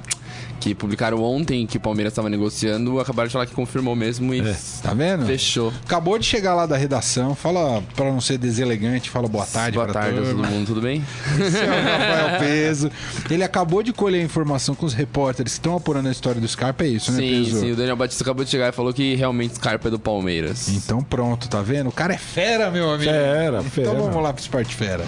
[0.59, 4.41] que publicaram ontem que o Palmeiras estava negociando, acabaram de falar que confirmou mesmo e
[4.81, 5.25] Tá vendo?
[5.25, 5.71] fechou.
[5.85, 7.35] Acabou de chegar lá da redação.
[7.35, 10.81] Fala, pra não ser deselegante, fala boa tarde Boa pra tarde a todo mundo, tudo
[10.81, 11.03] bem?
[11.39, 12.91] Esse é o Rafael Peso.
[13.29, 16.47] Ele acabou de colher a informação com os repórteres que estão apurando a história do
[16.47, 16.83] Scarpa.
[16.83, 17.59] É isso, né, sim, Peso?
[17.59, 20.67] sim, o Daniel Batista acabou de chegar e falou que realmente Scarpa é do Palmeiras.
[20.69, 21.87] Então pronto, tá vendo?
[21.89, 23.09] O cara é fera, meu amigo.
[23.11, 23.89] Fera, fera.
[23.91, 25.05] Então vamos lá pro Esporte Fera.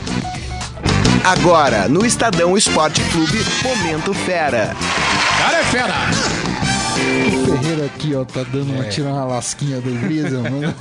[1.24, 4.76] Agora, no Estadão Esporte Clube, Momento Fera.
[5.40, 5.94] Cara é fera!
[7.00, 10.76] O Ferreira aqui, ó, tá dando uma tirando uma lasquinha do Grisa, mano.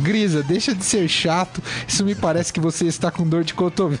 [0.00, 1.62] Grisa, deixa de ser chato.
[1.86, 4.00] Isso me parece que você está com dor de cotovelo.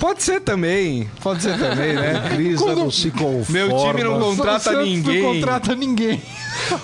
[0.00, 1.08] Pode ser também.
[1.22, 2.22] Pode ser também, né?
[2.34, 3.44] Grisa não se conforma.
[3.50, 5.22] Meu time não contrata Santos ninguém.
[5.22, 6.22] Não contrata ninguém.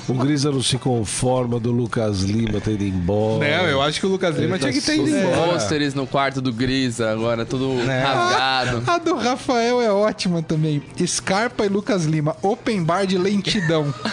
[0.07, 3.39] O Grisa não se conforma do Lucas Lima ter ido embora.
[3.59, 5.53] Não, eu acho que o Lucas Lima Ele tinha tá que ter ido embora.
[5.53, 8.03] Pôsteres no quarto do Grisa, agora tudo É.
[8.03, 8.83] rasgado.
[8.87, 10.83] A do Rafael é ótima também.
[11.07, 13.93] Scarpa e Lucas Lima, open bar de lentidão.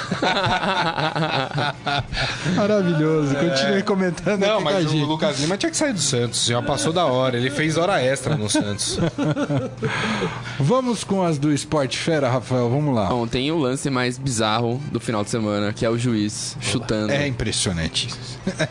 [2.56, 3.36] Maravilhoso.
[3.36, 4.98] Continue comentando Não, a mas o.
[5.06, 6.46] Lucas Lima tinha que sair do Santos.
[6.46, 7.38] Já passou da hora.
[7.38, 8.93] Ele fez hora extra no Santos.
[10.60, 12.70] Vamos com as do Esporte Fera, Rafael.
[12.70, 13.08] Vamos lá.
[13.08, 17.12] Bom, tem o lance mais bizarro do final de semana, que é o juiz chutando,
[17.12, 18.10] É impressionante.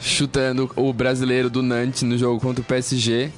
[0.00, 3.30] chutando o brasileiro do Nantes no jogo contra o PSG.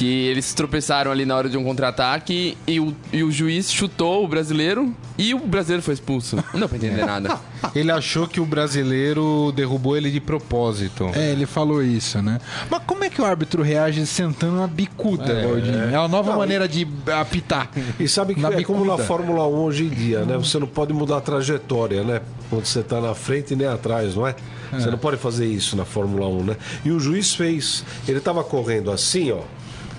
[0.00, 4.24] Que eles tropeçaram ali na hora de um contra-ataque e o, e o juiz chutou
[4.24, 6.36] o brasileiro e o brasileiro foi expulso.
[6.54, 7.38] Não deu pra entender nada.
[7.76, 11.10] Ele achou que o brasileiro derrubou ele de propósito.
[11.14, 12.40] É, ele falou isso, né?
[12.70, 15.90] Mas como é que o árbitro reage sentando uma bicuda, Valdinho?
[15.94, 16.88] É uma nova maneira de
[17.20, 17.70] apitar.
[17.98, 19.04] E sabe que Na é como na bicuda.
[19.04, 20.38] Fórmula 1 hoje em dia, né?
[20.38, 22.22] Você não pode mudar a trajetória, né?
[22.48, 24.34] Quando você tá na frente e nem atrás, não é?
[24.72, 26.56] Você não pode fazer isso na Fórmula 1, né?
[26.82, 27.84] E o juiz fez.
[28.08, 29.40] Ele tava correndo assim, ó,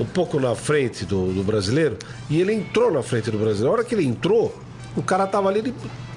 [0.01, 1.97] um pouco na frente do, do brasileiro,
[2.29, 3.69] e ele entrou na frente do brasileiro.
[3.69, 4.57] A hora que ele entrou,
[4.95, 5.73] o cara tava ali, ele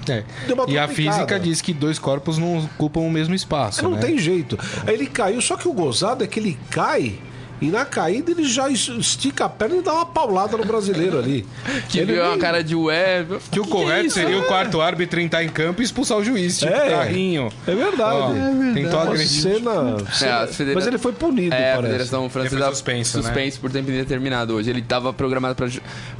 [0.07, 0.23] É.
[0.67, 3.83] E a física diz que dois corpos não ocupam o mesmo espaço.
[3.83, 4.01] não né?
[4.01, 4.57] tem jeito.
[4.85, 7.19] Aí ele caiu, só que o gozado é que ele cai.
[7.61, 11.17] E na caída ele já es- estica a perna e dá uma paulada no brasileiro
[11.17, 11.45] ali.
[11.89, 13.25] Que Ele viu uma nem- cara de ué.
[13.51, 16.73] Que o correto seria o quarto árbitro entrar em campo e expulsar o juiz, tipo
[16.73, 16.89] É.
[16.89, 17.49] carrinho.
[17.65, 18.15] É verdade.
[18.17, 19.27] Ó, Tentou Uma agredir.
[19.41, 21.91] cena, cena- a federa- Mas ele foi punido, É, a parece.
[21.93, 23.23] Federação Francesa foi suspenso, né?
[23.23, 24.69] suspenso por tempo indeterminado hoje.
[24.69, 25.55] Ele estava programado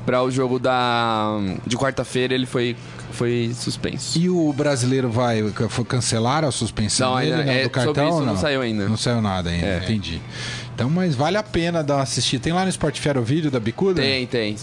[0.06, 2.76] para o jogo da de quarta-feira, ele foi
[3.12, 4.18] foi suspenso.
[4.20, 7.94] E o brasileiro vai foi cancelar a suspensão Não, dele, ainda- né, é, do cartão?
[7.94, 8.90] sobre isso ou não saiu ainda.
[8.90, 9.78] Não saiu nada ainda, É.
[9.84, 10.22] entendi.
[10.76, 12.44] Então, mas vale a pena dar uma assistida.
[12.44, 14.02] Tem lá no Fera o vídeo da bicuda?
[14.02, 14.58] Tem, tem.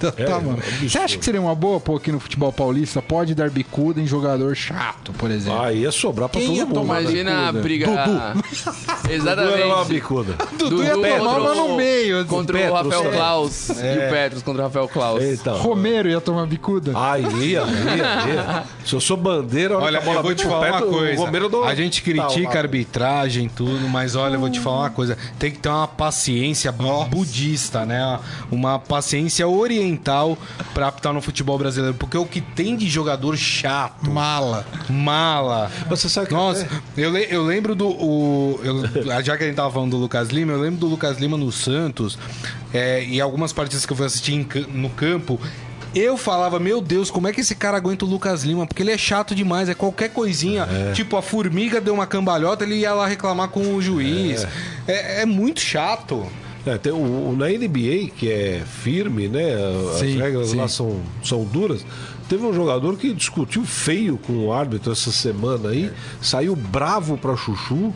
[0.00, 0.58] Tá, tá, mano.
[0.82, 3.02] Você acha que seria uma boa pô aqui no futebol paulista?
[3.02, 5.60] Pode dar bicuda em jogador chato, por exemplo.
[5.60, 6.74] Ah, ia sobrar pra Quem todo ia mundo.
[6.74, 7.00] tomar né?
[7.02, 7.86] Imagina a briga.
[7.90, 8.34] Dudu era
[9.06, 9.88] uma Exatamente.
[9.88, 10.34] bicuda.
[10.58, 12.24] Dudu ia tomar contra uma no meio.
[12.26, 13.16] Contra Petros, o Rafael é.
[13.16, 13.68] Klaus.
[13.68, 15.22] E o Petros contra o Rafael Klaus.
[15.22, 15.52] Eita.
[15.52, 16.92] Romero ia tomar bicuda.
[16.94, 18.64] Ah, ia, ia, ia.
[18.84, 21.20] Se eu sou bandeira, Olha, a bola eu vou te falar uma coisa.
[21.20, 24.60] Romero do- A gente Tá critica a arbitragem e tudo, mas olha, eu vou te
[24.60, 25.16] falar uma coisa.
[25.38, 28.18] Tem que ter uma paciência budista, né?
[28.50, 29.89] Uma paciência oriental
[30.74, 31.94] pra apitar no futebol brasileiro.
[31.96, 34.66] Porque o que tem de jogador chato, Mala.
[34.88, 35.70] mala.
[35.88, 36.66] Você sabe que Nossa,
[36.96, 37.88] eu, le- eu lembro do.
[37.88, 41.18] o- eu- já que a gente tava falando do Lucas Lima, eu lembro do Lucas
[41.18, 42.18] Lima no Santos.
[42.72, 45.40] É, e algumas partidas que eu fui assistir em no campo.
[45.92, 48.64] Eu falava, meu Deus, como é que esse cara aguenta o Lucas Lima?
[48.64, 50.68] Porque ele é chato demais, é qualquer coisinha.
[50.94, 54.46] Tipo, a formiga deu uma cambalhota, ele ia lá reclamar com o juiz.
[54.86, 56.24] É, é muito chato.
[56.66, 59.54] É, tem o, o- na NBA, que é firme, né?
[59.94, 60.56] As Sim, regras sim.
[60.56, 61.84] lá são, são duras.
[62.28, 65.90] Teve um jogador que discutiu feio com o árbitro essa semana aí,
[66.20, 67.92] saiu bravo pra Chuchu.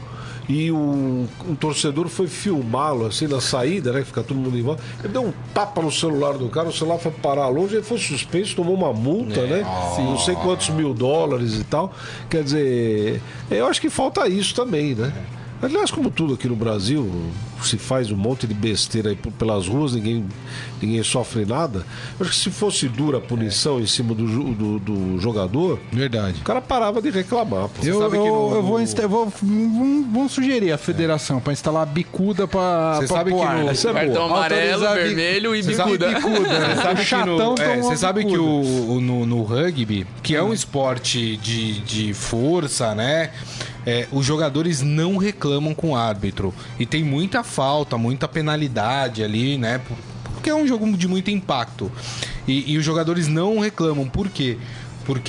[0.47, 4.01] E um, um torcedor foi filmá-lo assim na saída, né?
[4.01, 4.83] que Fica todo mundo em volta.
[5.03, 7.97] Ele deu um tapa no celular do cara, o celular foi parar longe, ele foi
[7.97, 9.65] suspenso, tomou uma multa, né?
[9.97, 11.95] Não sei quantos mil dólares e tal.
[12.29, 15.15] Quer dizer, eu acho que falta isso também, né?
[15.65, 17.11] Aliás, como tudo aqui no Brasil,
[17.62, 20.25] se faz um monte de besteira aí pelas ruas, ninguém,
[20.83, 21.85] ninguém sofre nada.
[22.19, 26.41] Eu acho que se fosse dura a punição em cima do, do, do jogador, Verdade.
[26.41, 27.69] o cara parava de reclamar.
[27.69, 27.85] Pô.
[27.87, 31.41] Eu, sabe eu, que no- eu vou, insta- eu vou vamos, vamos sugerir a federação
[31.41, 33.73] pra instalar bicuda pra, Você pra sabe pôr que ar, no- né?
[33.73, 34.05] Essa é boa.
[34.05, 36.15] Cartão amarelo, Autorizar bi- vermelho e Você sabe- bicuda.
[36.15, 36.49] Bicuda.
[36.49, 40.43] Você sabe O que, chatão é, você sabe que o- no, no rugby, que é
[40.43, 43.31] um esporte de, de força, né?
[43.87, 46.55] É, os jogadores não reclamam com o árbitro.
[46.78, 49.78] E tem muita falta, muita penalidade ali, né?
[49.78, 49.97] por-
[50.35, 51.91] Porque é um jogo de muito impacto.
[52.47, 54.07] E, e os jogadores não reclamam.
[54.09, 54.59] Por quê?
[54.59, 54.66] Porque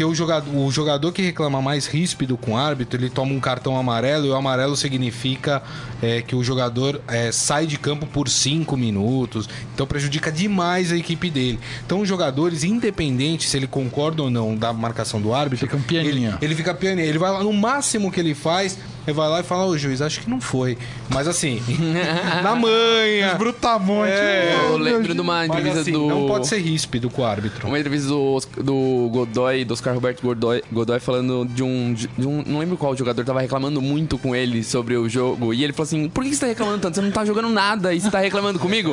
[0.05, 3.78] o jogador, o jogador que reclama mais ríspido com o árbitro, ele toma um cartão
[3.78, 5.61] amarelo e o amarelo significa
[6.01, 9.49] é, que o jogador é, sai de campo por cinco minutos.
[9.73, 11.59] Então prejudica demais a equipe dele.
[11.86, 16.30] Então os jogadores, independente se ele concorda ou não da marcação do árbitro, Ficam pianinho.
[16.30, 17.07] ele, ele fica pianinho.
[17.07, 18.78] Ele vai lá, no máximo que ele faz,
[19.08, 20.78] ele vai lá e fala, ô juiz, acho que não foi.
[21.10, 21.62] Mas assim,
[22.43, 23.36] na manha.
[23.36, 24.12] Brutamonte.
[24.12, 26.08] É, Eu lembro de uma entrevista assim, do.
[26.08, 27.68] não pode ser ríspido com o árbitro.
[27.68, 32.43] Uma entrevista do, do Godoy, do Oscar Roberto Godoy, Godoy falando de um, de um.
[32.45, 35.53] Não lembro qual jogador tava reclamando muito com ele sobre o jogo.
[35.53, 36.95] E ele falou assim: Por que você tá reclamando tanto?
[36.95, 38.91] Você não tá jogando nada e você tá reclamando comigo?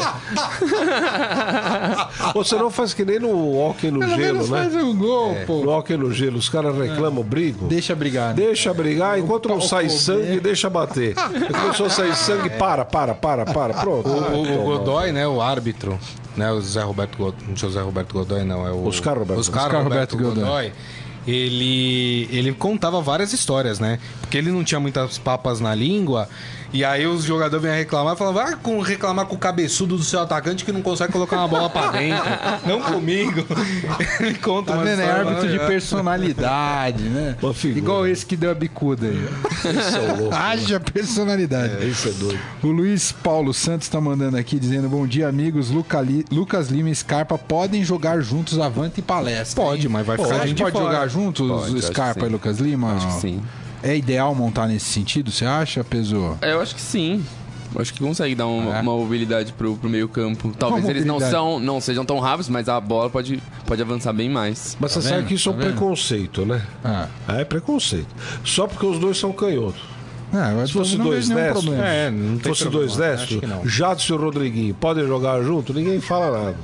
[2.35, 4.59] Ou você não faz que nem no hockey no Pelo gelo, menos né?
[4.63, 5.45] faz um gol, É.
[5.45, 5.63] pô.
[5.65, 7.69] No hockey no gelo, os caras reclamam, brigam.
[7.69, 8.29] Deixa brigar.
[8.29, 8.35] né?
[8.35, 11.15] Deixa brigar, enquanto não pau sai sangue, deixa bater.
[11.61, 13.75] Começou a sair sangue, para, para, para, para.
[13.75, 14.09] Pronto.
[14.09, 14.65] O, o- o tomar.
[14.65, 15.99] Godoy, né, o árbitro,
[16.37, 19.41] né, o José Roberto Godoy, José Roberto Godoy não, é o Oscar Roberto.
[19.41, 20.45] Oscar, Oscar Roberto, Roberto Godoy.
[20.45, 20.73] Godoy.
[21.27, 23.99] ele, ele contava várias histórias, né?
[24.21, 26.29] Porque ele não tinha muitas papas na língua.
[26.73, 30.03] E aí os jogadores vinham reclamar e falavam, vai com, reclamar com o cabeçudo do
[30.03, 32.25] seu atacante que não consegue colocar uma bola pra dentro.
[32.67, 33.45] não comigo.
[34.21, 35.01] ele conta Tá uma vendo?
[35.03, 37.37] É árbitro de personalidade, né?
[37.55, 37.79] Figura.
[37.79, 39.29] Igual esse que deu a bicuda aí.
[39.77, 40.35] Isso é louco.
[40.35, 41.87] Haja personalidade.
[41.89, 42.39] Isso é doido.
[42.63, 45.71] O Luiz Paulo Santos tá mandando aqui dizendo: Bom dia, amigos.
[45.71, 49.63] Luca Li- Lucas Lima e Scarpa podem jogar juntos avante e palestra.
[49.63, 49.93] Pode, hein?
[49.93, 50.85] mas vai Você ficar acha gente pode fora.
[50.87, 52.95] jogar juntos, Pode, Scarpa e Lucas Lima?
[52.95, 53.43] Acho que sim.
[53.83, 56.37] É ideal montar nesse sentido, você acha, Pesou?
[56.41, 57.25] É, eu acho que sim.
[57.75, 58.81] Eu Acho que consegue dar uma, É.
[58.83, 60.53] uma mobilidade pro, pro meio campo.
[60.59, 64.29] Talvez eles não, são, não sejam tão rápidos, mas a bola pode, pode avançar bem
[64.29, 64.77] mais.
[64.79, 65.29] Mas você Tá sabe vendo?
[65.29, 65.71] que isso é Tá um vendo?
[65.73, 66.63] preconceito, né?
[66.85, 67.09] Ah.
[67.29, 68.09] É preconceito.
[68.45, 69.81] Só porque os dois são canhotos.
[70.31, 71.75] Não, eu Se fosse não dois destros.
[71.79, 73.41] É, Se fosse problema, dois destros.
[73.65, 76.57] Jadson e Rodriguinho podem jogar junto, ninguém fala nada.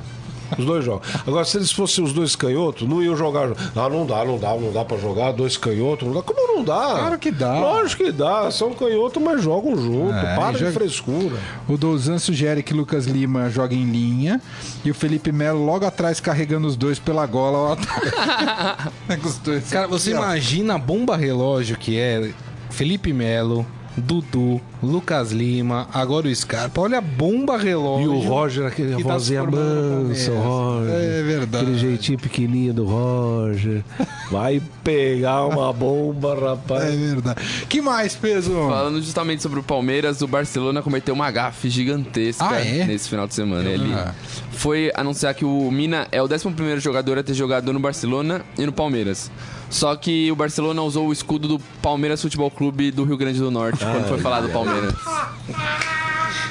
[0.56, 1.02] Os dois jogam.
[1.26, 3.48] Agora, se eles fossem os dois canhotos, não iam jogar.
[3.76, 6.06] Ah, não dá, não dá, não dá pra jogar dois canhotos.
[6.06, 6.22] Não dá.
[6.22, 6.74] Como não dá?
[6.98, 7.58] Claro que dá.
[7.58, 8.50] Lógico que dá.
[8.50, 10.14] São canhotos, mas jogam junto.
[10.14, 11.36] É, Para joga- de frescura.
[11.68, 14.40] O Douzan sugere que Lucas Lima joga em linha
[14.84, 17.58] e o Felipe Melo logo atrás carregando os dois pela gola.
[17.72, 17.76] Ó.
[19.08, 19.68] É com os dois.
[19.70, 22.30] Cara, você imagina a bomba relógio que é
[22.70, 23.66] Felipe Melo,
[24.00, 26.80] Dudu, Lucas Lima, agora o Scarpa.
[26.80, 28.04] Olha a bomba relógio.
[28.04, 30.40] E o Roger, aquele que tá vozinha mansa, o.
[30.40, 30.94] Roger.
[30.94, 31.64] É verdade.
[31.64, 33.82] Aquele jeitinho pequenininho do Roger.
[34.30, 36.84] Vai pegar uma bomba, rapaz.
[36.84, 37.42] É verdade.
[37.68, 38.52] Que mais, peso?
[38.52, 42.84] Falando justamente sobre o Palmeiras, o Barcelona cometeu uma gafe gigantesca Ah, é?
[42.84, 43.68] nesse final de semana.
[43.68, 44.14] Ele Ah.
[44.52, 48.64] foi anunciar que o Mina é o 11 jogador a ter jogado no Barcelona e
[48.66, 49.30] no Palmeiras.
[49.70, 53.50] Só que o Barcelona usou o escudo do Palmeiras Futebol Clube do Rio Grande do
[53.50, 54.94] Norte quando foi falar do Palmeiras.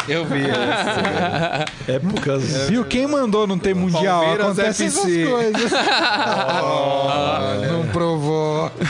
[0.08, 0.44] Eu vi.
[1.92, 2.70] Épocas.
[2.70, 2.86] Viu?
[2.86, 4.22] Quem mandou não ter mundial?
[4.22, 5.26] Palmeiras Acontece essas FC.
[5.26, 5.72] coisas.
[7.72, 8.72] Não provou.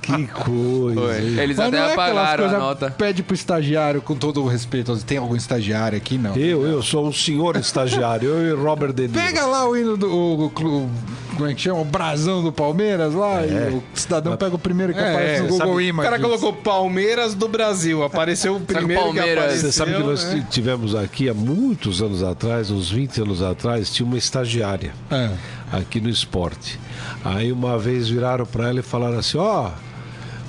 [0.00, 1.00] Que coisa.
[1.00, 1.16] Foi.
[1.42, 2.90] Eles Mas até não é aquelas apagaram a coisas, nota.
[2.90, 4.96] Pede pro estagiário, com todo o respeito.
[5.04, 6.18] Tem algum estagiário aqui?
[6.18, 6.36] Não.
[6.36, 8.28] Eu, eu sou um senhor estagiário.
[8.28, 9.14] Eu e Robert De Niro.
[9.14, 10.08] Pega lá o hino do.
[10.08, 10.90] O, o
[11.36, 11.80] como é que chama?
[11.80, 13.44] O brasão do Palmeiras lá.
[13.46, 16.10] E o cidadão pega o primeiro que aparece no Google sabe- O Images.
[16.10, 18.02] cara colocou Palmeiras do Brasil.
[18.02, 19.38] Apareceu o primeiro que Palmeiras?
[19.44, 19.70] apareceu.
[19.70, 20.46] Você sabe que nós né?
[20.50, 25.30] tivemos aqui há muitos anos atrás, uns 20 anos atrás, tinha uma estagiária É.
[25.72, 26.78] aqui no esporte.
[27.24, 29.70] Aí uma vez viraram para ela e falaram assim: ó,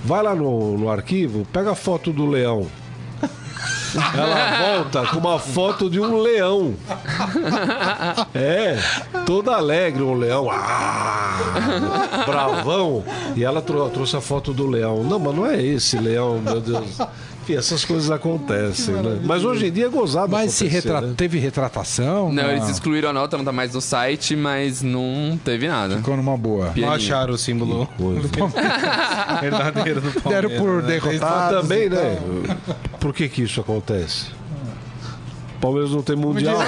[0.03, 2.67] vai lá no, no arquivo, pega a foto do leão.
[4.17, 6.75] Ela volta com uma foto de um leão.
[8.33, 8.77] É,
[9.25, 10.49] toda alegre, um leão.
[10.51, 13.03] Ah, bravão.
[13.35, 15.03] E ela trou- trouxe a foto do leão.
[15.03, 16.97] Não, mas não é esse leão, meu Deus.
[17.43, 19.19] Enfim, essas coisas acontecem, né?
[19.23, 20.31] Mas hoje em dia é gozado.
[20.31, 21.13] Mas se né?
[21.17, 22.31] teve retratação?
[22.31, 25.97] Não, eles excluíram a nota, não tá mais no site, mas não teve nada.
[25.97, 26.67] Ficou numa boa.
[26.67, 26.87] Pianinho.
[26.87, 27.89] Não acharam o símbolo
[29.41, 30.23] verdadeiro do Palmeiras.
[30.23, 30.99] Deram por né?
[31.03, 31.61] Mas derrotados.
[31.61, 32.17] também, né?
[32.97, 34.27] Por que que isso acontece?
[35.59, 36.57] Palmeiras não tem mundial.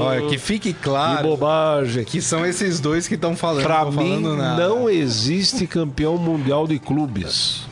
[0.00, 2.04] Olha, que fique Que claro bobagem.
[2.04, 3.62] que são esses dois que estão falando.
[3.64, 4.68] Pra não mim, falando nada.
[4.68, 7.66] não existe campeão mundial de clubes.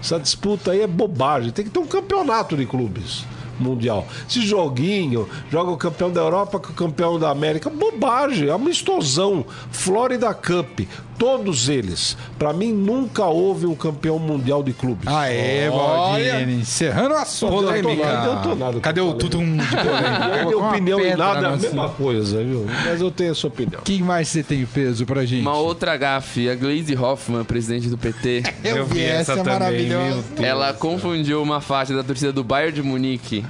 [0.00, 1.50] Essa disputa aí é bobagem.
[1.50, 3.24] Tem que ter um campeonato de clubes
[3.60, 4.06] mundial.
[4.28, 7.68] Esse joguinho, joga o campeão da Europa com o campeão da América.
[7.68, 9.44] Bobagem, é uma explosão.
[9.70, 10.80] Florida Cup,
[11.20, 12.16] todos eles.
[12.38, 15.06] Pra mim, nunca houve um campeão mundial de clubes.
[15.06, 16.62] Aê, Baldini.
[16.62, 17.52] Encerrando o assunto.
[17.52, 17.94] Polêmica.
[17.94, 18.80] Não adiantou nada.
[18.80, 20.40] Cadê o tutum de polêmica?
[20.48, 22.66] Minha opinião em nada é a mesma coisa, viu?
[22.86, 23.82] Mas eu tenho essa opinião.
[23.84, 25.42] Quem mais você tem peso pra gente?
[25.42, 30.04] Uma outra gafe, a Glaze Hoffman, presidente do PT, Eu, vi essa, também, maravilhosa.
[30.04, 30.40] meu Deus.
[30.40, 33.44] ela confundiu uma faixa da torcida do Bayern de Munique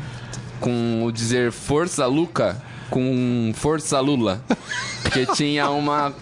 [0.58, 2.60] com o dizer Força Luca
[2.90, 4.42] com Força Lula.
[5.02, 6.12] Porque tinha uma.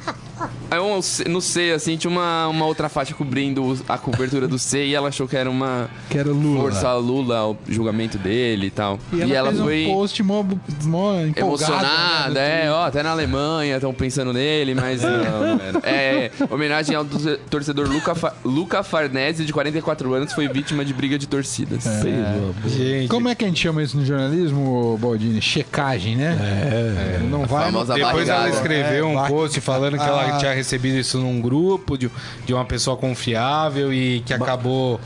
[0.70, 4.86] É um- No C, assim, tinha uma, uma outra faixa cobrindo a cobertura do C
[4.86, 6.60] e ela achou que era uma Que era Lula.
[6.60, 8.98] Força Lula, o julgamento dele e tal.
[9.12, 10.44] E ela, fez foi um post mó,
[10.84, 12.66] mó emocionada, né?
[12.66, 15.78] é, ó, até na Alemanha estão pensando nele, mas não, não era.
[15.88, 20.92] É, homenagem ao torce- torcedor Luca, Fa- Luca Farnese, de 44 anos, foi vítima de
[20.92, 21.86] briga de torcidas.
[21.86, 22.54] Amor.
[22.66, 25.40] Gente, Como é que a gente chama isso no jornalismo, Baldini?
[25.40, 26.36] Checagem, né?
[26.40, 27.18] É.
[27.24, 27.70] Não vai.
[27.70, 28.48] Depois ela barrigada.
[28.50, 30.38] escreveu É, um vai- post falando que ela Ah.
[30.38, 32.10] tinha recebido isso num grupo de,
[32.46, 35.00] de uma pessoa confiável e que acabou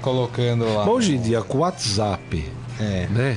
[0.00, 0.84] colocando lá.
[0.84, 2.44] Mas hoje em dia, com WhatsApp,
[2.78, 3.06] É.
[3.10, 3.36] né?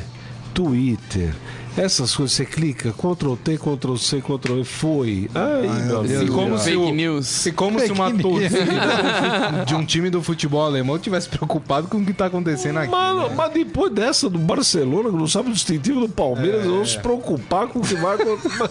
[0.53, 1.34] Twitter,
[1.76, 5.30] Essas coisas, você clica, Ctrl T, Ctrl C, Ctrl V, foi.
[5.34, 6.30] Ai, meu E Deus.
[6.30, 7.45] como se Fake o- news.
[7.47, 11.97] E como se uma Fake torcida de um time do futebol alemão tivesse preocupado com
[11.97, 12.91] o que tá acontecendo aqui.
[12.91, 13.34] Mano, né?
[13.36, 17.67] mas depois dessa do Barcelona, que não sabe o distintivo do Palmeiras, vão se preocupar
[17.67, 18.69] com o que vai acontecer.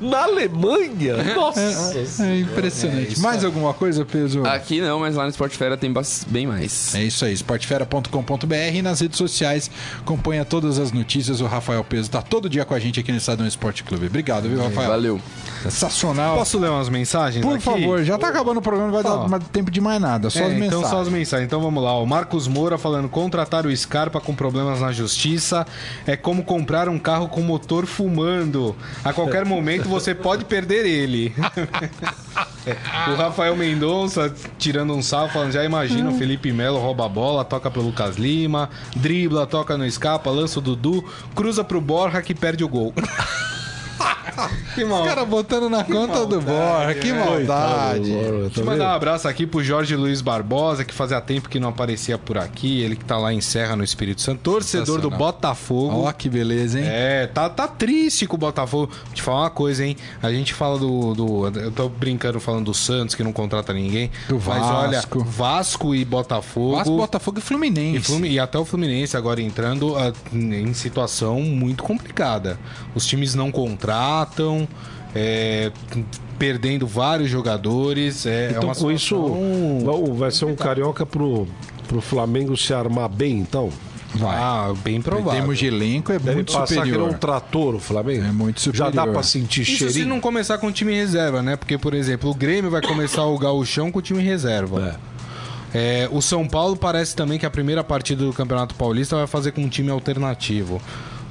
[0.00, 1.16] Na Alemanha?
[1.34, 1.60] Nossa!
[2.24, 3.18] É impressionante.
[3.20, 4.44] Mais alguma coisa, Peso?
[4.44, 5.92] Aqui não, mas lá no Sport Fera tem
[6.26, 6.94] bem mais.
[6.94, 9.70] É isso aí, esportefera.com.br e nas redes sociais
[10.00, 11.40] acompanha todas as notícias.
[11.40, 14.06] O Rafael Peso tá todo dia com a gente aqui no Estadão Esporte Clube.
[14.06, 14.88] Obrigado, viu, Rafael?
[14.88, 15.20] Valeu.
[15.62, 16.36] Sensacional.
[16.36, 17.64] Posso ler umas mensagens Por aqui?
[17.64, 19.16] favor, já tá acabando o programa, não vai Ó.
[19.22, 20.30] dar mais tempo de mais nada.
[20.30, 20.88] Só É, as então mensagens.
[20.90, 21.46] só as mensagens.
[21.46, 21.96] Então vamos lá.
[22.00, 25.64] O Marcos Moura falando: contratar o Scarpa com problemas na justiça
[26.06, 28.74] é como comprar um carro com motor fumando.
[29.04, 31.32] A qualquer momento você pode perder ele.
[33.08, 37.44] O Rafael Mendonça tirando um salvo, falando: já imagina o Felipe Melo rouba a bola,
[37.44, 41.04] toca pro Lucas Lima, dribla, toca no escapa, lança o Dudu,
[41.34, 42.94] cruza pro Borja que perde o gol.
[44.74, 45.02] que mal.
[45.02, 48.10] Os caras botando na conta do Borja, que maldade.
[48.10, 51.68] Deixa eu mandar um abraço aqui pro Jorge Luiz Barbosa, que fazia tempo que não
[51.70, 52.80] aparecia por aqui.
[52.80, 54.40] Ele que tá lá em Serra, no Espírito Santo.
[54.40, 55.10] Torcedor do.
[55.10, 56.04] Botafogo.
[56.04, 56.86] Ó, que beleza, hein?
[56.88, 58.90] É, tá, tá triste com o Botafogo.
[59.04, 59.96] Vou te falar uma coisa, hein?
[60.22, 64.10] A gente fala do, do- Eu tô brincando falando do Santos, que não contrata ninguém.
[64.28, 65.24] Do Mas olha, Vasco.
[65.24, 66.76] Vasco e Botafogo.
[66.76, 68.12] Vasco, Botafogo e Fluminense.
[68.22, 72.58] E, e até o Fluminense agora entrando ah, em situação muito complicada.
[72.94, 73.89] Os times não contratam,
[75.14, 75.70] é,
[76.38, 78.26] perdendo vários jogadores.
[78.26, 79.16] É, é Então, uma com isso,
[80.16, 81.46] vai- ser um carioca pro,
[81.88, 83.70] pro Flamengo se armar bem, então?
[84.12, 84.36] Vai.
[84.36, 85.32] Ah, bem Em provável.
[85.32, 87.08] termos de elenco, é Deve muito passar que superior.
[87.08, 88.24] um trator o Flamengo?
[88.24, 89.12] É muito Já dá superior.
[89.12, 90.08] pra sentir Isso se cheirinho?
[90.08, 91.54] não começar com o time reserva, né?
[91.54, 94.98] Porque, por exemplo, o Grêmio vai começar o gauchão com o time reserva.
[95.72, 99.52] É, o São Paulo parece também que a primeira partida do Campeonato Paulista vai fazer
[99.52, 100.82] com um time alternativo.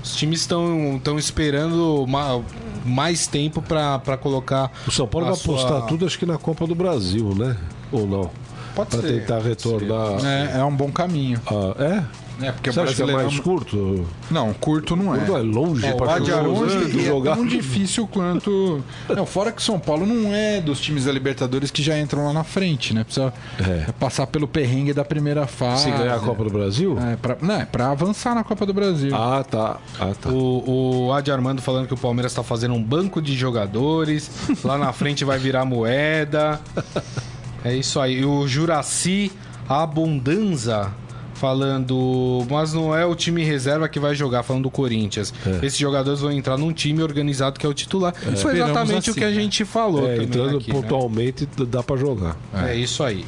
[0.03, 2.41] Os times estão esperando ma-
[2.85, 4.71] mais tempo pra colocar.
[4.87, 7.55] O São Paulo vai apostar sua- tudo, acho que na Copa do Brasil, né?
[7.91, 8.31] Ou não?
[8.75, 9.19] Pode Pra ser.
[9.21, 10.25] tentar retornar.
[10.25, 11.39] É, é um bom caminho.
[11.47, 12.03] Ah, é?
[12.41, 14.05] É, porque Você o acha que é brasileiro mais curto?
[14.31, 15.27] Não, curto não é.
[15.27, 17.35] Não é longe É, jogar, Aronde é jogar.
[17.35, 18.81] tão difícil quanto...
[19.09, 22.31] Não, fora que São Paulo não é dos times da Libertadores que já entram lá
[22.31, 23.03] na frente, né?
[23.03, 23.91] Precisa É.
[23.99, 25.83] passar pelo perrengue da primeira fase.
[25.83, 26.97] Se ganhar a Copa do Brasil?
[26.97, 29.13] É, pra, não, é pra avançar na Copa do Brasil.
[29.13, 29.75] Ah, tá.
[29.99, 30.29] Ah, tá.
[30.29, 34.31] O, o Adi Armando falando que o Palmeiras tá fazendo um banco de jogadores.
[34.63, 36.57] lá na frente vai virar moeda.
[37.63, 38.19] É isso aí.
[38.19, 39.31] E o Juraci
[39.67, 40.91] Abundanza
[41.39, 45.33] falando, mas não é o time reserva que vai jogar, falando do Corinthians.
[45.45, 45.65] É.
[45.65, 48.13] Esses jogadores vão entrar num time organizado que é o titular.
[48.13, 49.33] Foi Esperamos exatamente o assim, que a né?
[49.35, 50.81] gente falou É, entrando aqui, né?
[50.81, 52.35] pontualmente, dá pra jogar.
[52.67, 53.25] É isso aí.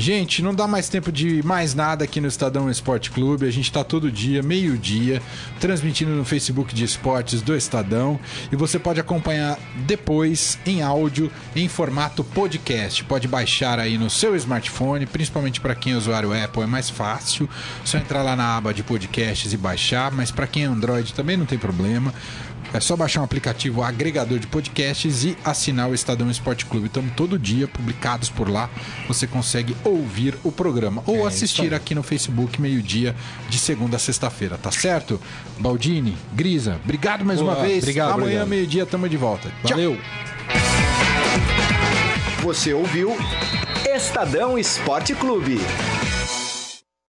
[0.00, 3.46] Gente, não dá mais tempo de mais nada aqui no Estadão Esporte Clube.
[3.46, 5.20] A gente tá todo dia, meio-dia,
[5.60, 8.18] transmitindo no Facebook de esportes do Estadão.
[8.50, 13.04] E você pode acompanhar depois em áudio, em formato podcast.
[13.04, 17.46] Pode baixar aí no seu smartphone, principalmente para quem é usuário Apple, é mais fácil.
[17.84, 20.10] Só entrar lá na aba de podcasts e baixar.
[20.10, 22.14] Mas para quem é Android também não tem problema.
[22.72, 26.86] É só baixar um aplicativo agregador de podcasts e assinar o Estadão Esporte Clube.
[26.86, 28.70] Estamos todo dia publicados por lá.
[29.08, 33.14] Você consegue ouvir o programa ou assistir aqui no Facebook, meio-dia,
[33.48, 35.20] de segunda a sexta-feira, tá certo?
[35.58, 37.82] Baldini, Grisa, obrigado mais uma vez.
[37.82, 39.48] obrigado, Amanhã, meio-dia, tamo de volta.
[39.64, 39.70] Tchau.
[39.70, 39.98] Valeu.
[42.42, 43.16] Você ouviu
[43.84, 45.60] Estadão Esporte Clube.